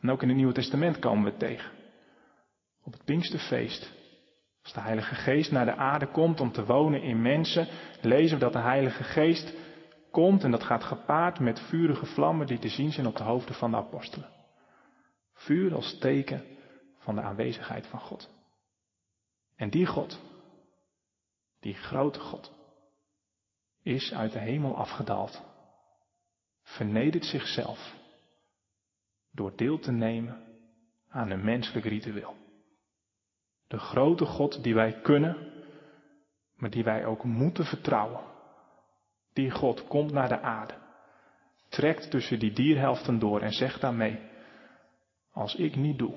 En 0.00 0.10
ook 0.10 0.22
in 0.22 0.28
het 0.28 0.36
Nieuwe 0.36 0.52
Testament 0.52 0.98
komen 0.98 1.24
we 1.24 1.30
het 1.30 1.38
tegen. 1.38 1.70
Op 2.84 2.92
het 2.92 3.04
Pinksterfeest, 3.04 3.92
als 4.62 4.72
de 4.72 4.80
Heilige 4.80 5.14
Geest 5.14 5.50
naar 5.50 5.64
de 5.64 5.74
aarde 5.76 6.06
komt 6.06 6.40
om 6.40 6.52
te 6.52 6.64
wonen 6.64 7.02
in 7.02 7.22
mensen, 7.22 7.68
lezen 8.00 8.38
we 8.38 8.44
dat 8.44 8.52
de 8.52 8.58
Heilige 8.58 9.02
Geest 9.02 9.54
komt 10.10 10.44
en 10.44 10.50
dat 10.50 10.62
gaat 10.62 10.84
gepaard 10.84 11.40
met 11.40 11.60
vurige 11.60 12.06
vlammen 12.06 12.46
die 12.46 12.58
te 12.58 12.68
zien 12.68 12.92
zijn 12.92 13.06
op 13.06 13.16
de 13.16 13.24
hoofden 13.24 13.54
van 13.54 13.70
de 13.70 13.76
apostelen. 13.76 14.28
Vuur 15.32 15.74
als 15.74 15.98
teken 15.98 16.44
van 16.98 17.14
de 17.14 17.20
aanwezigheid 17.20 17.86
van 17.86 18.00
God. 18.00 18.30
En 19.56 19.70
die 19.70 19.86
God, 19.86 20.20
die 21.60 21.74
grote 21.74 22.20
God, 22.20 22.52
is 23.84 24.12
uit 24.12 24.32
de 24.32 24.38
hemel 24.38 24.76
afgedaald, 24.76 25.42
vernedert 26.62 27.24
zichzelf 27.24 27.94
door 29.32 29.56
deel 29.56 29.78
te 29.78 29.92
nemen 29.92 30.44
aan 31.08 31.30
een 31.30 31.44
menselijk 31.44 31.86
ritueel. 31.86 32.36
De 33.68 33.78
grote 33.78 34.24
God 34.24 34.62
die 34.62 34.74
wij 34.74 35.00
kunnen, 35.00 35.52
maar 36.56 36.70
die 36.70 36.84
wij 36.84 37.06
ook 37.06 37.24
moeten 37.24 37.64
vertrouwen. 37.64 38.20
Die 39.32 39.50
God 39.50 39.86
komt 39.86 40.12
naar 40.12 40.28
de 40.28 40.40
aarde, 40.40 40.74
trekt 41.68 42.10
tussen 42.10 42.38
die 42.38 42.52
dierhelften 42.52 43.18
door 43.18 43.40
en 43.40 43.52
zegt 43.52 43.80
daarmee, 43.80 44.20
als 45.32 45.54
ik 45.54 45.76
niet 45.76 45.98
doe 45.98 46.14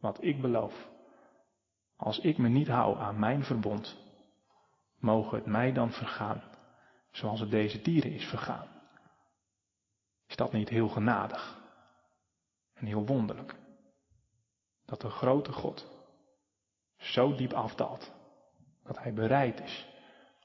wat 0.00 0.22
ik 0.24 0.40
beloof, 0.40 0.88
als 1.96 2.18
ik 2.18 2.38
me 2.38 2.48
niet 2.48 2.68
hou 2.68 2.98
aan 2.98 3.18
mijn 3.18 3.44
verbond, 3.44 3.96
mogen 4.98 5.38
het 5.38 5.46
mij 5.46 5.72
dan 5.72 5.92
vergaan, 5.92 6.42
zoals 7.16 7.40
het 7.40 7.50
deze 7.50 7.82
dieren 7.82 8.12
is 8.12 8.24
vergaan. 8.24 8.66
Is 10.28 10.36
dat 10.36 10.52
niet 10.52 10.68
heel 10.68 10.88
genadig 10.88 11.58
en 12.74 12.86
heel 12.86 13.06
wonderlijk? 13.06 13.54
Dat 14.84 15.00
de 15.00 15.10
grote 15.10 15.52
God 15.52 15.86
zo 16.96 17.34
diep 17.34 17.52
afdaalt, 17.52 18.12
dat 18.84 18.98
hij 18.98 19.12
bereid 19.12 19.60
is 19.60 19.86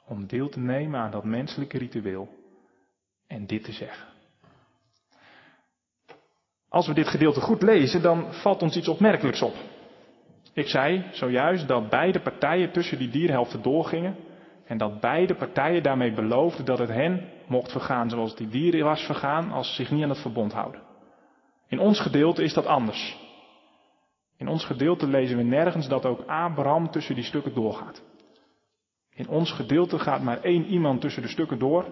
om 0.05 0.27
deel 0.27 0.49
te 0.49 0.59
nemen 0.59 0.99
aan 0.99 1.11
dat 1.11 1.23
menselijke 1.23 1.77
ritueel 1.77 2.29
en 3.27 3.47
dit 3.47 3.63
te 3.63 3.71
zeggen. 3.71 4.07
Als 6.69 6.87
we 6.87 6.93
dit 6.93 7.07
gedeelte 7.07 7.41
goed 7.41 7.61
lezen, 7.61 8.01
dan 8.01 8.33
valt 8.33 8.61
ons 8.61 8.75
iets 8.75 8.87
opmerkelijks 8.87 9.41
op. 9.41 9.55
Ik 10.53 10.67
zei 10.67 11.09
zojuist 11.11 11.67
dat 11.67 11.89
beide 11.89 12.21
partijen 12.21 12.71
tussen 12.71 12.97
die 12.97 13.09
dierhelften 13.09 13.61
doorgingen 13.61 14.30
en 14.71 14.77
dat 14.77 14.99
beide 14.99 15.35
partijen 15.35 15.83
daarmee 15.83 16.13
beloofden 16.13 16.65
dat 16.65 16.79
het 16.79 16.89
hen 16.89 17.29
mocht 17.47 17.71
vergaan 17.71 18.09
zoals 18.09 18.35
die 18.35 18.47
dieren 18.47 18.83
was 18.83 19.05
vergaan 19.05 19.51
als 19.51 19.67
ze 19.67 19.73
zich 19.73 19.91
niet 19.91 20.03
aan 20.03 20.09
het 20.09 20.21
verbond 20.21 20.53
houden. 20.53 20.81
In 21.67 21.79
ons 21.79 21.99
gedeelte 21.99 22.43
is 22.43 22.53
dat 22.53 22.65
anders. 22.65 23.17
In 24.37 24.47
ons 24.47 24.65
gedeelte 24.65 25.07
lezen 25.07 25.37
we 25.37 25.43
nergens 25.43 25.87
dat 25.87 26.05
ook 26.05 26.21
Abraham 26.27 26.91
tussen 26.91 27.15
die 27.15 27.23
stukken 27.23 27.53
doorgaat. 27.53 28.03
In 29.13 29.27
ons 29.27 29.51
gedeelte 29.51 29.99
gaat 29.99 30.21
maar 30.21 30.41
één 30.41 30.65
iemand 30.65 31.01
tussen 31.01 31.21
de 31.21 31.27
stukken 31.27 31.59
door 31.59 31.85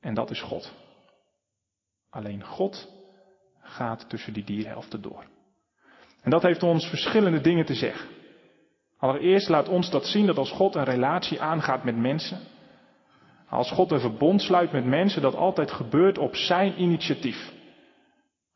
en 0.00 0.14
dat 0.14 0.30
is 0.30 0.40
God. 0.40 0.72
Alleen 2.10 2.44
God 2.44 2.92
gaat 3.60 4.08
tussen 4.08 4.32
die 4.32 4.44
dierhelften 4.44 5.02
door. 5.02 5.24
En 6.20 6.30
dat 6.30 6.42
heeft 6.42 6.62
ons 6.62 6.86
verschillende 6.86 7.40
dingen 7.40 7.64
te 7.64 7.74
zeggen. 7.74 8.17
Allereerst 8.98 9.48
laat 9.48 9.68
ons 9.68 9.90
dat 9.90 10.06
zien 10.06 10.26
dat 10.26 10.38
als 10.38 10.50
God 10.50 10.74
een 10.74 10.84
relatie 10.84 11.40
aangaat 11.40 11.84
met 11.84 11.96
mensen, 11.96 12.38
als 13.48 13.70
God 13.70 13.90
een 13.90 14.00
verbond 14.00 14.42
sluit 14.42 14.72
met 14.72 14.84
mensen, 14.84 15.22
dat 15.22 15.34
altijd 15.34 15.70
gebeurt 15.70 16.18
op 16.18 16.36
zijn 16.36 16.80
initiatief. 16.80 17.52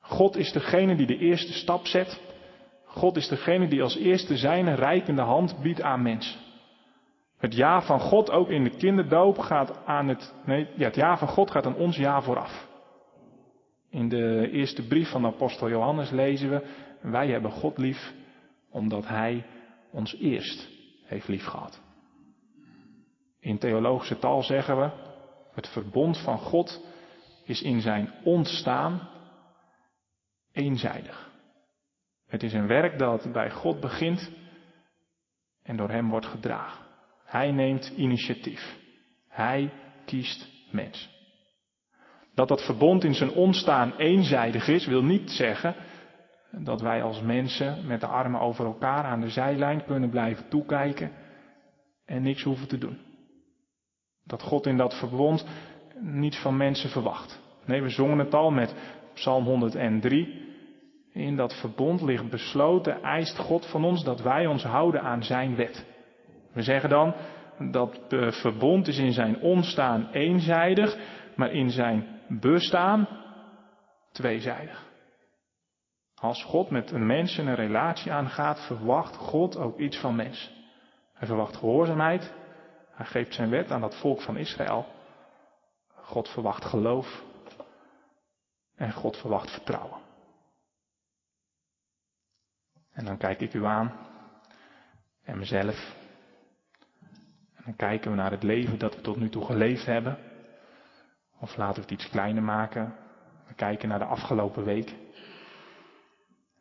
God 0.00 0.36
is 0.36 0.52
degene 0.52 0.96
die 0.96 1.06
de 1.06 1.18
eerste 1.18 1.52
stap 1.52 1.86
zet. 1.86 2.20
God 2.84 3.16
is 3.16 3.28
degene 3.28 3.68
die 3.68 3.82
als 3.82 3.96
eerste 3.96 4.36
zijn 4.36 4.74
rijkende 4.74 5.22
hand 5.22 5.58
biedt 5.62 5.82
aan 5.82 6.02
mensen. 6.02 6.40
Het 7.38 7.54
ja 7.54 7.82
van 7.82 8.00
God, 8.00 8.30
ook 8.30 8.48
in 8.48 8.64
de 8.64 8.76
kinderdoop, 8.76 9.38
gaat 9.38 9.86
aan 9.86 10.08
het, 10.08 10.34
nee, 10.44 10.68
ja, 10.76 10.84
het 10.84 10.94
ja 10.94 11.18
van 11.18 11.28
God 11.28 11.50
gaat 11.50 11.66
aan 11.66 11.76
ons 11.76 11.96
ja 11.96 12.22
vooraf. 12.22 12.68
In 13.90 14.08
de 14.08 14.50
eerste 14.50 14.86
brief 14.86 15.10
van 15.10 15.26
apostel 15.26 15.68
Johannes 15.68 16.10
lezen 16.10 16.50
we, 16.50 16.66
wij 17.00 17.28
hebben 17.28 17.50
God 17.50 17.78
lief 17.78 18.12
omdat 18.70 19.06
Hij 19.08 19.44
ons 19.92 20.16
eerst 20.16 20.68
heeft 21.04 21.28
lief 21.28 21.44
gehad. 21.44 21.80
In 23.40 23.58
theologische 23.58 24.18
taal 24.18 24.42
zeggen 24.42 24.80
we, 24.80 24.90
het 25.54 25.68
verbond 25.68 26.18
van 26.18 26.38
God 26.38 26.84
is 27.44 27.62
in 27.62 27.80
zijn 27.80 28.12
ontstaan 28.24 29.08
eenzijdig. 30.52 31.30
Het 32.26 32.42
is 32.42 32.52
een 32.52 32.66
werk 32.66 32.98
dat 32.98 33.32
bij 33.32 33.50
God 33.50 33.80
begint 33.80 34.30
en 35.62 35.76
door 35.76 35.90
Hem 35.90 36.08
wordt 36.08 36.26
gedragen. 36.26 36.86
Hij 37.24 37.52
neemt 37.52 37.92
initiatief. 37.96 38.78
Hij 39.28 39.72
kiest 40.04 40.48
mens. 40.70 41.10
Dat 42.34 42.48
dat 42.48 42.64
verbond 42.64 43.04
in 43.04 43.14
zijn 43.14 43.30
ontstaan 43.30 43.96
eenzijdig 43.96 44.68
is, 44.68 44.86
wil 44.86 45.02
niet 45.02 45.30
zeggen 45.30 45.74
dat 46.58 46.80
wij 46.80 47.02
als 47.02 47.20
mensen 47.20 47.86
met 47.86 48.00
de 48.00 48.06
armen 48.06 48.40
over 48.40 48.64
elkaar 48.64 49.04
aan 49.04 49.20
de 49.20 49.30
zijlijn 49.30 49.84
kunnen 49.84 50.10
blijven 50.10 50.48
toekijken 50.48 51.10
en 52.06 52.22
niks 52.22 52.42
hoeven 52.42 52.68
te 52.68 52.78
doen. 52.78 52.98
Dat 54.24 54.42
God 54.42 54.66
in 54.66 54.76
dat 54.76 54.98
verbond 54.98 55.46
niets 56.00 56.38
van 56.38 56.56
mensen 56.56 56.90
verwacht. 56.90 57.40
Nee, 57.64 57.82
we 57.82 57.88
zongen 57.88 58.18
het 58.18 58.34
al 58.34 58.50
met 58.50 58.74
Psalm 59.14 59.44
103. 59.44 60.50
In 61.12 61.36
dat 61.36 61.60
verbond 61.60 62.02
ligt 62.02 62.30
besloten, 62.30 63.02
eist 63.02 63.38
God 63.38 63.66
van 63.66 63.84
ons 63.84 64.04
dat 64.04 64.20
wij 64.20 64.46
ons 64.46 64.64
houden 64.64 65.02
aan 65.02 65.22
zijn 65.22 65.56
wet. 65.56 65.86
We 66.52 66.62
zeggen 66.62 66.88
dan 66.88 67.14
dat 67.70 68.00
verbond 68.30 68.88
is 68.88 68.98
in 68.98 69.12
zijn 69.12 69.40
ontstaan 69.40 70.08
eenzijdig, 70.12 70.96
maar 71.36 71.52
in 71.52 71.70
zijn 71.70 72.06
bestaan 72.28 73.08
tweezijdig. 74.12 74.91
Als 76.22 76.44
God 76.44 76.70
met 76.70 76.90
een 76.90 77.06
mens 77.06 77.36
een 77.36 77.54
relatie 77.54 78.12
aangaat, 78.12 78.66
verwacht 78.66 79.16
God 79.16 79.56
ook 79.56 79.78
iets 79.78 79.98
van 79.98 80.16
mens. 80.16 80.52
Hij 81.12 81.26
verwacht 81.26 81.56
gehoorzaamheid. 81.56 82.32
Hij 82.90 83.06
geeft 83.06 83.34
zijn 83.34 83.50
wet 83.50 83.70
aan 83.70 83.80
dat 83.80 84.00
volk 84.00 84.20
van 84.20 84.36
Israël. 84.36 84.86
God 85.94 86.28
verwacht 86.28 86.64
geloof. 86.64 87.22
En 88.76 88.92
God 88.92 89.16
verwacht 89.16 89.50
vertrouwen. 89.50 90.00
En 92.92 93.04
dan 93.04 93.16
kijk 93.16 93.40
ik 93.40 93.54
u 93.54 93.64
aan. 93.64 93.92
En 95.24 95.38
mezelf. 95.38 95.96
En 97.54 97.62
dan 97.64 97.76
kijken 97.76 98.10
we 98.10 98.16
naar 98.16 98.30
het 98.30 98.42
leven 98.42 98.78
dat 98.78 98.94
we 98.94 99.00
tot 99.00 99.16
nu 99.16 99.28
toe 99.28 99.44
geleefd 99.44 99.86
hebben. 99.86 100.18
Of 101.40 101.56
laten 101.56 101.74
we 101.74 101.80
het 101.80 101.90
iets 101.90 102.10
kleiner 102.10 102.42
maken. 102.42 102.94
We 103.46 103.54
kijken 103.54 103.88
naar 103.88 103.98
de 103.98 104.04
afgelopen 104.04 104.64
week. 104.64 105.01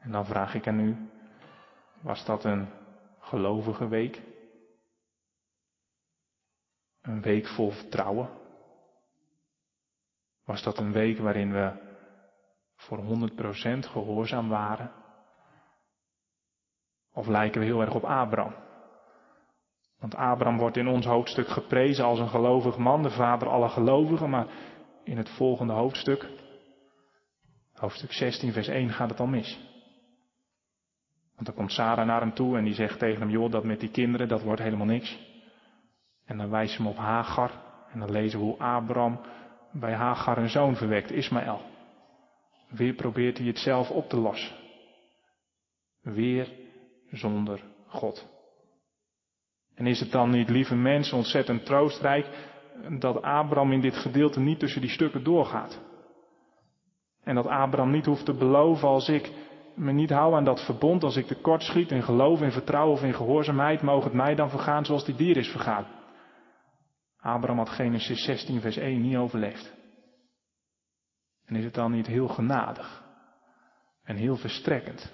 En 0.02 0.12
dan 0.12 0.26
vraag 0.26 0.54
ik 0.54 0.68
aan 0.68 0.80
u, 0.80 1.10
was 2.02 2.26
dat 2.26 2.44
een 2.44 2.68
gelovige 3.20 3.88
week? 3.88 4.22
Een 7.02 7.22
week 7.22 7.48
vol 7.48 7.72
vertrouwen? 7.72 8.30
Was 10.44 10.64
dat 10.64 10.78
een 10.78 10.92
week 10.92 11.18
waarin 11.18 11.52
we 11.52 11.72
voor 12.76 12.98
100% 12.98 13.80
gehoorzaam 13.80 14.50
waren? 14.50 14.92
Of 17.14 17.28
lijken 17.28 17.60
we 17.60 17.66
heel 17.66 17.82
erg 17.82 17.94
op 17.94 18.04
Abraham? 18.04 18.54
Want 20.00 20.16
Abraham 20.16 20.58
wordt 20.58 20.78
in 20.78 20.88
ons 20.88 21.06
hoofdstuk 21.06 21.48
geprezen 21.48 22.06
als 22.06 22.20
een 22.20 22.30
gelovig 22.30 22.78
man, 22.78 23.04
de 23.04 23.10
vader 23.10 23.48
aller 23.48 23.70
gelovigen, 23.70 24.30
maar 24.30 24.48
in 25.04 25.18
het 25.18 25.30
volgende 25.30 25.74
hoofdstuk, 25.74 26.30
hoofdstuk 27.74 28.12
16, 28.12 28.52
vers 28.52 28.68
1, 28.68 28.90
gaat 28.90 29.10
het 29.10 29.20
al 29.20 29.28
mis. 29.28 29.71
Want 31.42 31.56
dan 31.56 31.66
komt 31.66 31.76
Sarah 31.76 32.06
naar 32.06 32.22
hem 32.22 32.34
toe 32.34 32.58
en 32.58 32.64
die 32.64 32.74
zegt 32.74 33.00
tegen 33.00 33.20
hem, 33.20 33.30
joh, 33.30 33.52
dat 33.52 33.64
met 33.64 33.80
die 33.80 33.92
kinderen, 33.92 34.28
dat 34.28 34.42
wordt 34.42 34.62
helemaal 34.62 34.86
niks. 34.86 35.20
En 36.26 36.38
dan 36.38 36.50
wijst 36.50 36.74
ze 36.74 36.82
hem 36.82 36.92
op 36.92 36.98
Hagar 36.98 37.52
en 37.92 38.00
dan 38.00 38.12
lezen 38.12 38.40
we 38.40 38.46
hoe 38.46 38.58
Abraham 38.58 39.20
bij 39.72 39.94
Hagar 39.94 40.38
een 40.38 40.50
zoon 40.50 40.76
verwekt, 40.76 41.12
Ismaël. 41.12 41.62
Weer 42.70 42.94
probeert 42.94 43.38
hij 43.38 43.48
het 43.48 43.58
zelf 43.58 43.90
op 43.90 44.10
te 44.10 44.18
lossen. 44.18 44.56
Weer 46.02 46.48
zonder 47.12 47.64
God. 47.88 48.28
En 49.76 49.88
is 49.88 50.00
het 50.00 50.12
dan 50.12 50.30
niet, 50.30 50.50
lieve 50.50 50.76
mensen, 50.76 51.18
ontzettend 51.18 51.66
troostrijk 51.66 52.28
dat 53.00 53.22
Abraham 53.22 53.72
in 53.72 53.82
dit 53.82 53.96
gedeelte 53.96 54.40
niet 54.40 54.60
tussen 54.60 54.82
die 54.82 54.90
stukken 54.90 55.24
doorgaat? 55.24 55.80
En 57.24 57.36
dat 57.36 57.48
Abraham 57.48 57.92
niet 57.92 58.06
hoeft 58.06 58.26
te 58.26 58.34
beloven 58.34 58.88
als 58.88 59.10
ik 59.10 59.32
me 59.76 59.92
niet 59.92 60.10
hou 60.10 60.36
aan 60.36 60.44
dat 60.44 60.66
verbond, 60.66 61.04
als 61.04 61.16
ik 61.16 61.26
tekort 61.26 61.64
schiet 61.64 61.92
in 61.92 62.04
geloof, 62.04 62.42
in 62.42 62.52
vertrouwen 62.52 62.94
of 62.94 63.04
in 63.04 63.14
gehoorzaamheid, 63.14 63.82
mogen 63.82 64.04
het 64.04 64.14
mij 64.14 64.36
dan 64.36 64.50
vergaan 64.50 64.86
zoals 64.86 65.06
die 65.06 65.16
dier 65.16 65.38
is 65.38 65.48
vergaan. 65.48 65.86
Abraham 67.20 67.58
had 67.58 67.70
Genesis 67.70 68.24
16 68.24 68.62
vers 68.62 68.78
1 68.78 69.02
niet 69.02 69.16
overleefd. 69.16 69.74
En 71.46 71.56
is 71.56 71.64
het 71.64 71.74
dan 71.74 71.92
niet 71.92 72.08
heel 72.08 72.28
genadig 72.28 73.04
en 74.04 74.16
heel 74.16 74.36
verstrekkend 74.36 75.14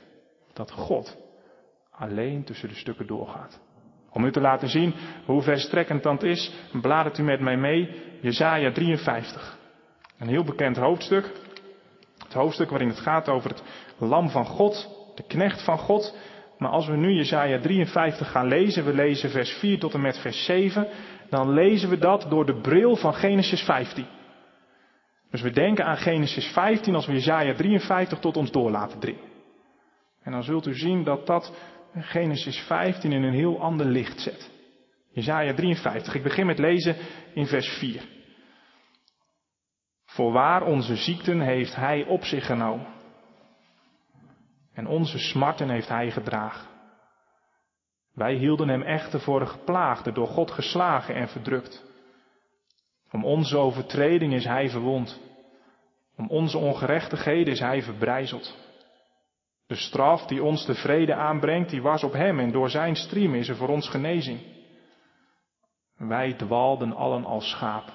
dat 0.54 0.72
God 0.72 1.18
alleen 1.92 2.44
tussen 2.44 2.70
de 2.70 2.76
stukken 2.76 3.08
doorgaat? 3.08 3.60
Om 4.12 4.26
u 4.26 4.32
te 4.32 4.42
laten 4.42 4.70
zien 4.70 4.94
hoe 5.26 5.42
verstrekkend 5.42 6.04
dat 6.04 6.24
is, 6.24 6.54
bladert 6.82 7.18
u 7.18 7.24
met 7.24 7.40
mij 7.40 7.58
mee 7.58 8.02
Jesaja 8.22 8.72
53. 8.72 9.58
Een 10.18 10.28
heel 10.28 10.44
bekend 10.44 10.78
hoofdstuk. 10.78 11.32
Het 12.18 12.34
hoofdstuk 12.34 12.70
waarin 12.70 12.88
het 12.88 13.00
gaat 13.00 13.30
over 13.30 13.50
het 13.50 13.64
lam 13.98 14.30
van 14.30 14.46
God, 14.46 14.90
de 15.16 15.24
knecht 15.24 15.64
van 15.64 15.78
God. 15.78 16.18
Maar 16.58 16.70
als 16.70 16.88
we 16.88 16.96
nu 16.96 17.14
Jesaja 17.14 17.60
53 17.60 18.32
gaan 18.32 18.48
lezen, 18.48 18.86
we 18.86 18.94
lezen 18.94 19.30
vers 19.30 19.52
4 19.52 19.80
tot 19.80 19.94
en 19.94 20.02
met 20.02 20.18
vers 20.18 20.46
7, 20.46 20.88
dan 21.30 21.54
lezen 21.54 21.90
we 21.90 21.98
dat 21.98 22.26
door 22.30 22.46
de 22.46 22.62
bril 22.62 22.96
van 22.96 23.14
Genesis 23.14 23.62
15. 23.62 24.06
Dus 25.32 25.42
we 25.42 25.52
denken 25.52 25.86
aan 25.86 25.98
Genesis 25.98 26.46
15 26.46 26.96
als 26.96 27.06
we 27.06 27.14
Jesaja 27.14 27.54
53 27.54 28.20
tot 28.20 28.38
ons 28.38 28.52
door 28.52 28.72
laten 28.72 29.00
dringen. 29.00 29.22
En 30.24 30.32
dan 30.32 30.44
zult 30.44 30.68
u 30.68 30.76
zien 30.76 31.04
dat 31.04 31.28
dat 31.28 31.54
Genesis 31.94 32.58
15 32.58 33.12
in 33.12 33.24
een 33.24 33.34
heel 33.34 33.62
ander 33.62 33.86
licht 33.86 34.20
zet. 34.20 34.52
Jesaja 35.12 35.54
53. 35.54 36.16
Ik 36.16 36.24
begin 36.24 36.46
met 36.46 36.60
lezen 36.60 36.96
in 37.34 37.46
vers 37.46 37.68
4. 37.68 38.02
Voorwaar 40.06 40.64
onze 40.64 40.96
ziekten 40.96 41.40
heeft 41.40 41.76
hij 41.76 42.06
op 42.06 42.24
zich 42.24 42.46
genomen. 42.46 42.97
En 44.78 44.88
onze 44.88 45.20
smarten 45.20 45.70
heeft 45.70 45.88
hij 45.88 46.12
gedragen. 46.12 46.68
Wij 48.14 48.34
hielden 48.34 48.68
hem 48.68 48.82
echter 48.82 49.20
voor 49.20 49.42
een 49.42 49.48
geplaagde, 49.48 50.12
door 50.12 50.28
God 50.28 50.52
geslagen 50.52 51.16
en 51.16 51.28
verdrukt. 51.28 51.86
Om 53.12 53.26
onze 53.26 53.58
overtreding 53.58 54.34
is 54.34 54.46
hij 54.46 54.70
verwond. 54.70 55.22
Om 56.18 56.30
onze 56.30 56.58
ongerechtigheden 56.58 57.54
is 57.54 57.60
hij 57.60 57.82
verbrijzeld. 57.82 58.58
De 59.68 59.76
straf 59.76 60.26
die 60.26 60.44
ons 60.44 60.66
de 60.66 60.76
vrede 60.76 61.14
aanbrengt, 61.14 61.70
die 61.70 61.82
was 61.82 62.04
op 62.04 62.14
hem 62.14 62.40
en 62.40 62.52
door 62.52 62.70
zijn 62.70 62.96
striem 62.96 63.36
is 63.36 63.50
er 63.50 63.56
voor 63.56 63.70
ons 63.70 63.90
genezing. 63.90 64.40
Wij 65.98 66.34
dwaalden 66.34 66.94
allen 66.94 67.26
als 67.26 67.50
schaap. 67.50 67.94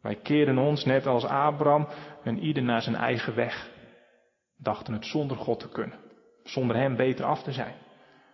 Wij 0.00 0.16
keerden 0.16 0.58
ons 0.58 0.84
net 0.84 1.06
als 1.06 1.24
Abraham 1.24 1.88
en 2.24 2.38
ieder 2.38 2.62
naar 2.62 2.82
zijn 2.82 2.96
eigen 2.96 3.34
weg. 3.34 3.70
Dachten 4.62 4.92
het 4.92 5.06
zonder 5.06 5.36
God 5.36 5.60
te 5.60 5.68
kunnen, 5.68 5.98
zonder 6.44 6.76
hem 6.76 6.96
beter 6.96 7.24
af 7.24 7.42
te 7.42 7.52
zijn. 7.52 7.74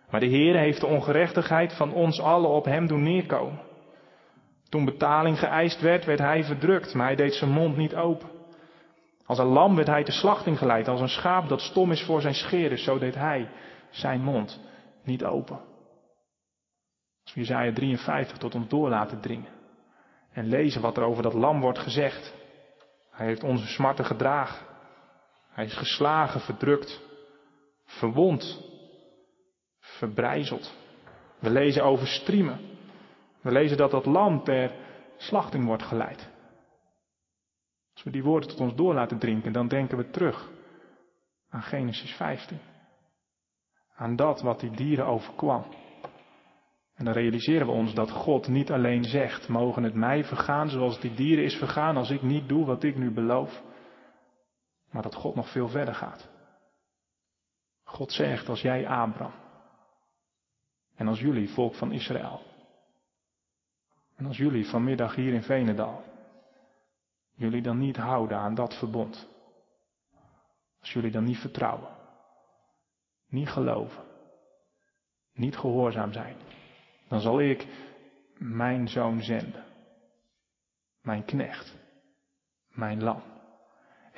Maar 0.09 0.19
de 0.19 0.25
Heer 0.25 0.57
heeft 0.57 0.79
de 0.79 0.87
ongerechtigheid 0.87 1.73
van 1.73 1.93
ons 1.93 2.21
allen 2.21 2.49
op 2.49 2.65
hem 2.65 2.87
doen 2.87 3.03
neerkomen. 3.03 3.59
Toen 4.69 4.85
betaling 4.85 5.39
geëist 5.39 5.81
werd, 5.81 6.05
werd 6.05 6.19
hij 6.19 6.43
verdrukt, 6.43 6.93
maar 6.93 7.05
hij 7.05 7.15
deed 7.15 7.33
zijn 7.33 7.51
mond 7.51 7.77
niet 7.77 7.95
open. 7.95 8.29
Als 9.25 9.37
een 9.37 9.45
lam 9.45 9.75
werd 9.75 9.87
hij 9.87 10.03
te 10.03 10.11
slachting 10.11 10.57
geleid, 10.57 10.87
als 10.87 11.01
een 11.01 11.09
schaap 11.09 11.49
dat 11.49 11.61
stom 11.61 11.91
is 11.91 12.03
voor 12.03 12.21
zijn 12.21 12.33
scheren, 12.33 12.77
zo 12.77 12.99
deed 12.99 13.15
hij 13.15 13.49
zijn 13.89 14.21
mond 14.21 14.59
niet 15.03 15.23
open. 15.23 15.59
Als 17.23 17.33
we 17.33 17.41
Isaiah 17.41 17.75
53 17.75 18.37
tot 18.37 18.55
ons 18.55 18.67
door 18.67 18.89
laten 18.89 19.19
dringen 19.19 19.51
en 20.31 20.45
lezen 20.45 20.81
wat 20.81 20.97
er 20.97 21.03
over 21.03 21.23
dat 21.23 21.33
lam 21.33 21.61
wordt 21.61 21.79
gezegd. 21.79 22.33
Hij 23.11 23.25
heeft 23.25 23.43
onze 23.43 23.67
smarten 23.67 24.05
gedragen. 24.05 24.68
Hij 25.49 25.65
is 25.65 25.73
geslagen, 25.73 26.41
verdrukt, 26.41 27.01
verwond, 27.85 28.63
verbrijzeld. 29.79 30.77
We 31.39 31.49
lezen 31.49 31.83
over 31.83 32.07
striemen. 32.07 32.59
We 33.41 33.51
lezen 33.51 33.77
dat 33.77 33.91
dat 33.91 34.05
lam 34.05 34.43
ter 34.43 34.71
slachting 35.17 35.65
wordt 35.65 35.83
geleid. 35.83 36.29
Als 37.93 38.03
we 38.03 38.11
die 38.11 38.23
woorden 38.23 38.49
tot 38.49 38.59
ons 38.59 38.75
door 38.75 38.93
laten 38.93 39.17
drinken, 39.17 39.51
dan 39.51 39.67
denken 39.67 39.97
we 39.97 40.09
terug 40.09 40.49
aan 41.49 41.61
Genesis 41.61 42.11
15. 42.11 42.59
Aan 43.95 44.15
dat 44.15 44.41
wat 44.41 44.59
die 44.59 44.71
dieren 44.71 45.05
overkwam. 45.05 45.65
En 46.95 47.05
dan 47.05 47.13
realiseren 47.13 47.67
we 47.67 47.73
ons 47.73 47.93
dat 47.93 48.11
God 48.11 48.47
niet 48.47 48.71
alleen 48.71 49.03
zegt, 49.03 49.47
mogen 49.47 49.83
het 49.83 49.93
mij 49.93 50.23
vergaan 50.23 50.69
zoals 50.69 50.99
die 50.99 51.13
dieren 51.13 51.43
is 51.43 51.55
vergaan 51.55 51.97
als 51.97 52.09
ik 52.09 52.21
niet 52.21 52.49
doe 52.49 52.65
wat 52.65 52.83
ik 52.83 52.97
nu 52.97 53.11
beloof. 53.11 53.61
Maar 54.89 55.01
dat 55.01 55.15
God 55.15 55.35
nog 55.35 55.51
veel 55.51 55.67
verder 55.67 55.95
gaat. 55.95 56.29
God 57.83 58.11
zegt, 58.11 58.49
als 58.49 58.61
jij 58.61 58.87
Abraham 58.87 59.33
en 60.95 61.07
als 61.07 61.19
jullie 61.19 61.49
volk 61.49 61.75
van 61.75 61.91
Israël 61.91 62.41
en 64.15 64.25
als 64.25 64.37
jullie 64.37 64.67
vanmiddag 64.67 65.15
hier 65.15 65.33
in 65.33 65.43
Venendal 65.43 66.03
jullie 67.39 67.61
dan 67.61 67.77
niet 67.77 67.97
houden 67.97 68.37
aan 68.37 68.55
dat 68.55 68.77
verbond. 68.77 69.27
Als 70.79 70.93
jullie 70.93 71.11
dan 71.11 71.23
niet 71.23 71.37
vertrouwen, 71.37 71.89
niet 73.27 73.49
geloven, 73.49 74.03
niet 75.33 75.57
gehoorzaam 75.57 76.11
zijn, 76.11 76.35
dan 77.07 77.21
zal 77.21 77.41
ik 77.41 77.67
mijn 78.37 78.87
zoon 78.87 79.21
zenden. 79.21 79.65
Mijn 81.01 81.25
knecht, 81.25 81.75
mijn 82.69 83.03
lam. 83.03 83.21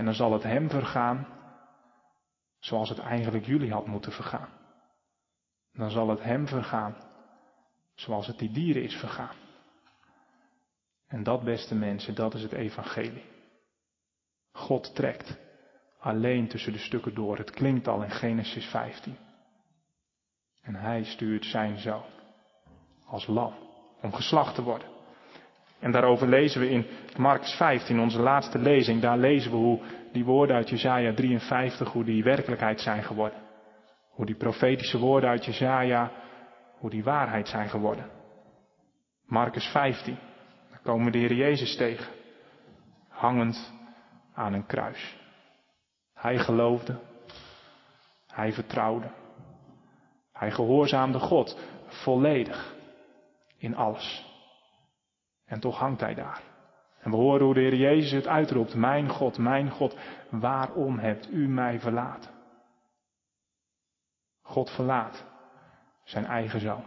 En 0.02 0.08
dan 0.08 0.16
zal 0.16 0.34
het 0.34 0.44
hem 0.44 0.70
vergaan 0.70 1.28
zoals 2.60 2.90
het 2.90 3.00
eigenlijk 3.00 3.46
jullie 3.46 3.72
had 3.72 3.86
moeten 3.86 4.12
vergaan. 4.12 4.50
Dan 5.74 5.90
zal 5.90 6.10
het 6.10 6.24
hem 6.24 6.48
vergaan 6.48 6.96
zoals 7.94 8.28
het 8.28 8.40
die 8.40 8.52
dieren 8.52 8.84
is 8.84 8.96
vergaan. 8.96 9.36
En 11.08 11.24
dat, 11.24 11.44
beste 11.44 11.76
mensen, 11.76 12.16
dat 12.16 12.34
is 12.34 12.42
het 12.42 12.52
evangelie. 12.52 13.26
God 14.52 14.96
trekt 14.96 15.38
alleen 16.00 16.48
tussen 16.48 16.74
de 16.74 16.80
stukken 16.80 17.14
door. 17.14 17.38
Het 17.38 17.52
klinkt 17.52 17.88
al 17.88 18.04
in 18.04 18.12
Genesis 18.12 18.66
15. 18.66 19.18
En 20.62 20.76
hij 20.76 21.04
stuurt 21.04 21.46
zijn 21.46 21.78
zoon 21.78 22.10
als 23.06 23.28
lam 23.28 23.54
om 24.02 24.14
geslacht 24.14 24.56
te 24.56 24.64
worden. 24.64 25.01
En 25.82 25.92
daarover 25.92 26.28
lezen 26.28 26.62
we 26.62 26.70
in 26.70 26.86
Markus 27.18 27.54
15, 27.54 28.00
onze 28.00 28.20
laatste 28.20 28.60
lezing. 28.60 29.02
Daar 29.02 29.18
lezen 29.18 29.52
we 29.52 29.58
hoe 29.58 29.80
die 30.12 30.26
woorden 30.26 30.56
uit 30.56 30.70
Jesaja 30.70 31.14
53, 31.14 31.92
hoe 31.92 32.04
die 32.04 32.24
werkelijkheid 32.24 32.82
zijn 32.82 33.04
geworden. 33.04 33.40
Hoe 34.10 34.26
die 34.26 34.36
profetische 34.36 34.98
woorden 34.98 35.30
uit 35.30 35.46
Jesaja, 35.46 36.12
hoe 36.78 36.90
die 36.90 37.04
waarheid 37.04 37.48
zijn 37.48 37.70
geworden. 37.70 38.06
Markus 39.26 39.66
15 39.66 40.18
komen 40.84 41.06
we 41.06 41.12
de 41.12 41.18
Heer 41.18 41.34
Jezus 41.34 41.76
tegen. 41.76 42.14
hangend 43.10 43.74
aan 44.34 44.54
een 44.54 44.66
kruis. 44.66 45.18
Hij 46.14 46.38
geloofde, 46.38 47.00
hij 48.28 48.54
vertrouwde, 48.54 49.12
hij 50.34 50.52
gehoorzaamde 50.52 51.20
God 51.20 51.58
volledig 51.88 52.76
in 53.58 53.76
alles. 53.76 54.31
En 55.52 55.60
toch 55.60 55.78
hangt 55.78 56.02
hij 56.02 56.14
daar. 56.14 56.42
En 57.00 57.12
we 57.12 57.18
horen 57.18 57.46
hoe 57.46 57.54
de 57.54 57.60
Heer 57.60 57.76
Jezus 57.76 58.12
het 58.12 58.28
uitroept. 58.28 58.76
Mijn 58.76 59.10
God, 59.10 59.38
mijn 59.38 59.70
God, 59.70 59.98
waarom 60.30 61.00
hebt 61.00 61.32
u 61.32 61.48
mij 61.48 61.80
verlaten? 61.80 62.32
God 64.42 64.70
verlaat 64.70 65.26
zijn 66.04 66.26
eigen 66.26 66.60
zoon. 66.60 66.84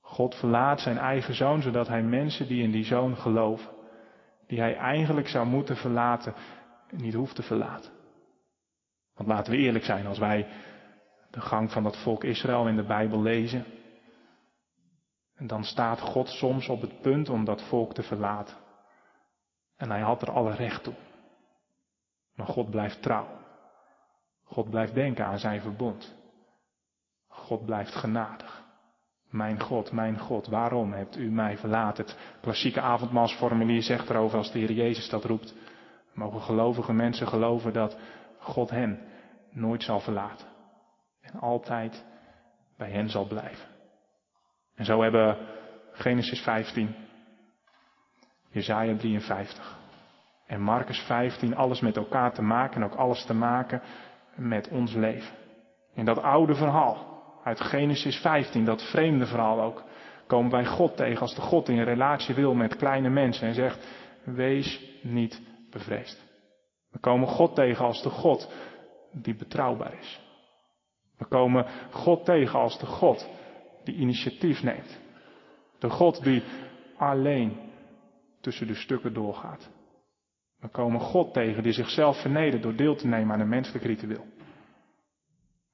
God 0.00 0.34
verlaat 0.34 0.80
zijn 0.80 0.98
eigen 0.98 1.34
zoon, 1.34 1.62
zodat 1.62 1.88
hij 1.88 2.02
mensen 2.02 2.46
die 2.46 2.62
in 2.62 2.70
die 2.70 2.84
zoon 2.84 3.16
geloven, 3.16 3.70
die 4.46 4.60
hij 4.60 4.76
eigenlijk 4.76 5.28
zou 5.28 5.46
moeten 5.46 5.76
verlaten, 5.76 6.34
niet 6.90 7.14
hoeft 7.14 7.34
te 7.34 7.42
verlaten. 7.42 7.90
Want 9.14 9.28
laten 9.28 9.52
we 9.52 9.58
eerlijk 9.58 9.84
zijn, 9.84 10.06
als 10.06 10.18
wij 10.18 10.46
de 11.30 11.40
gang 11.40 11.72
van 11.72 11.82
dat 11.82 12.02
volk 12.02 12.24
Israël 12.24 12.68
in 12.68 12.76
de 12.76 12.86
Bijbel 12.86 13.22
lezen, 13.22 13.64
en 15.40 15.46
dan 15.46 15.64
staat 15.64 16.00
God 16.00 16.28
soms 16.28 16.68
op 16.68 16.80
het 16.80 17.00
punt 17.00 17.28
om 17.28 17.44
dat 17.44 17.62
volk 17.62 17.94
te 17.94 18.02
verlaten. 18.02 18.56
En 19.76 19.90
hij 19.90 20.00
had 20.00 20.22
er 20.22 20.30
alle 20.30 20.54
recht 20.54 20.82
toe. 20.82 20.94
Maar 22.34 22.46
God 22.46 22.70
blijft 22.70 23.02
trouw. 23.02 23.26
God 24.44 24.70
blijft 24.70 24.94
denken 24.94 25.26
aan 25.26 25.38
zijn 25.38 25.60
verbond. 25.60 26.14
God 27.28 27.64
blijft 27.64 27.94
genadig. 27.94 28.62
Mijn 29.30 29.60
God, 29.60 29.92
mijn 29.92 30.18
God, 30.18 30.46
waarom 30.46 30.92
hebt 30.92 31.16
u 31.16 31.30
mij 31.30 31.58
verlaten? 31.58 32.04
Het 32.04 32.18
klassieke 32.40 32.80
avondmaalsformulier 32.80 33.82
zegt 33.82 34.10
erover 34.10 34.38
als 34.38 34.52
de 34.52 34.58
Heer 34.58 34.72
Jezus 34.72 35.08
dat 35.08 35.24
roept. 35.24 35.54
Mogen 36.12 36.40
gelovige 36.40 36.92
mensen 36.92 37.28
geloven 37.28 37.72
dat 37.72 37.96
God 38.38 38.70
hen 38.70 39.00
nooit 39.50 39.82
zal 39.82 40.00
verlaten. 40.00 40.46
En 41.20 41.40
altijd 41.40 42.04
bij 42.76 42.90
hen 42.90 43.10
zal 43.10 43.26
blijven. 43.26 43.79
En 44.74 44.84
zo 44.84 45.02
hebben 45.02 45.36
Genesis 45.92 46.40
15, 46.40 46.94
Jesaja 48.50 48.96
53 48.96 49.78
en 50.46 50.60
Marcus 50.60 50.98
15 50.98 51.56
alles 51.56 51.80
met 51.80 51.96
elkaar 51.96 52.32
te 52.32 52.42
maken 52.42 52.76
en 52.76 52.84
ook 52.84 52.94
alles 52.94 53.24
te 53.24 53.34
maken 53.34 53.82
met 54.34 54.68
ons 54.68 54.94
leven. 54.94 55.34
In 55.94 56.04
dat 56.04 56.22
oude 56.22 56.54
verhaal 56.54 57.22
uit 57.44 57.60
Genesis 57.60 58.16
15, 58.16 58.64
dat 58.64 58.90
vreemde 58.90 59.26
verhaal 59.26 59.60
ook, 59.60 59.82
komen 60.26 60.50
wij 60.50 60.66
God 60.66 60.96
tegen 60.96 61.20
als 61.20 61.34
de 61.34 61.40
God 61.40 61.68
in 61.68 61.82
relatie 61.82 62.34
wil 62.34 62.54
met 62.54 62.76
kleine 62.76 63.08
mensen 63.08 63.48
en 63.48 63.54
zegt, 63.54 63.88
wees 64.24 64.80
niet 65.02 65.42
bevreesd. 65.70 66.24
We 66.90 66.98
komen 66.98 67.28
God 67.28 67.54
tegen 67.54 67.84
als 67.84 68.02
de 68.02 68.10
God 68.10 68.52
die 69.12 69.34
betrouwbaar 69.34 69.94
is. 69.98 70.20
We 71.18 71.24
komen 71.24 71.66
God 71.90 72.24
tegen 72.24 72.58
als 72.58 72.78
de 72.78 72.86
God 72.86 73.28
die 73.84 73.94
initiatief 73.94 74.62
neemt. 74.62 74.98
De 75.78 75.90
God 75.90 76.22
die 76.22 76.42
alleen 76.96 77.70
tussen 78.40 78.66
de 78.66 78.74
stukken 78.74 79.14
doorgaat. 79.14 79.70
We 80.60 80.68
komen 80.68 81.00
God 81.00 81.32
tegen 81.32 81.62
die 81.62 81.72
zichzelf 81.72 82.20
vernedert 82.20 82.62
door 82.62 82.76
deel 82.76 82.96
te 82.96 83.06
nemen 83.06 83.34
aan 83.34 83.40
een 83.40 83.48
menselijk 83.48 83.84
ritueel. 83.84 84.26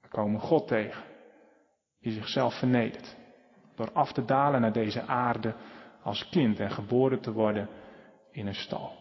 We 0.01 0.09
komen 0.09 0.41
God 0.41 0.69
tegen 0.69 1.03
die 2.01 2.13
zichzelf 2.13 2.59
vernedert 2.59 3.17
door 3.75 3.93
af 3.93 4.13
te 4.13 4.25
dalen 4.25 4.61
naar 4.61 4.73
deze 4.73 5.03
aarde 5.03 5.55
als 6.03 6.29
kind 6.29 6.61
en 6.61 6.71
geboren 6.71 7.21
te 7.21 7.33
worden 7.33 7.69
in 8.31 8.47
een 8.47 8.55
stal. 8.55 8.97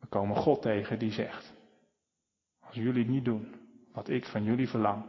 We 0.00 0.06
komen 0.06 0.36
God 0.36 0.62
tegen 0.62 0.98
die 0.98 1.12
zegt, 1.12 1.54
als 2.60 2.74
jullie 2.74 3.06
niet 3.06 3.24
doen 3.24 3.54
wat 3.92 4.08
ik 4.08 4.26
van 4.26 4.44
jullie 4.44 4.68
verlang, 4.68 5.04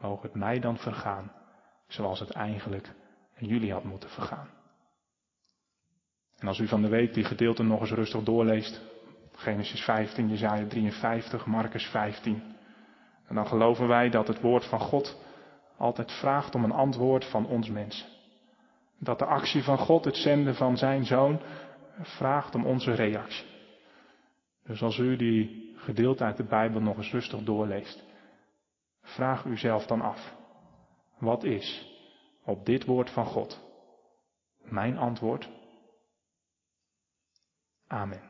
mogen 0.00 0.22
het 0.22 0.34
mij 0.34 0.58
dan 0.58 0.76
vergaan 0.76 1.32
zoals 1.90 2.20
het 2.20 2.30
eigenlijk 2.30 2.92
en 3.34 3.46
jullie 3.46 3.72
had 3.72 3.84
moeten 3.84 4.10
vergaan. 4.10 4.48
En 6.38 6.48
als 6.48 6.58
u 6.58 6.68
van 6.68 6.82
de 6.82 6.88
week 6.88 7.14
die 7.14 7.24
gedeelte 7.24 7.62
nog 7.62 7.80
eens 7.80 7.90
rustig 7.90 8.22
doorleest, 8.22 8.80
Genesis 9.32 9.80
15, 9.80 10.28
Jezaja 10.28 10.66
53, 10.66 11.46
Marcus 11.46 11.84
15, 11.84 12.42
en 13.26 13.34
dan 13.34 13.46
geloven 13.46 13.88
wij 13.88 14.10
dat 14.10 14.26
het 14.26 14.40
woord 14.40 14.64
van 14.64 14.80
God 14.80 15.18
altijd 15.76 16.12
vraagt 16.12 16.54
om 16.54 16.64
een 16.64 16.72
antwoord 16.72 17.24
van 17.24 17.46
ons 17.46 17.68
mensen. 17.68 18.06
Dat 18.98 19.18
de 19.18 19.24
actie 19.24 19.62
van 19.62 19.78
God, 19.78 20.04
het 20.04 20.16
zenden 20.16 20.54
van 20.54 20.76
zijn 20.76 21.04
zoon, 21.04 21.40
vraagt 22.02 22.54
om 22.54 22.66
onze 22.66 22.92
reactie. 22.92 23.46
Dus 24.64 24.82
als 24.82 24.98
u 24.98 25.16
die 25.16 25.72
gedeelte 25.76 26.24
uit 26.24 26.36
de 26.36 26.44
Bijbel 26.44 26.80
nog 26.80 26.96
eens 26.96 27.12
rustig 27.12 27.42
doorleest, 27.42 28.04
vraag 29.02 29.44
u 29.44 29.56
zelf 29.56 29.86
dan 29.86 30.00
af. 30.00 30.38
Wat 31.20 31.44
is 31.44 31.86
op 32.44 32.66
dit 32.66 32.84
woord 32.84 33.10
van 33.10 33.26
God 33.26 33.60
mijn 34.58 34.98
antwoord? 34.98 35.48
Amen. 37.86 38.29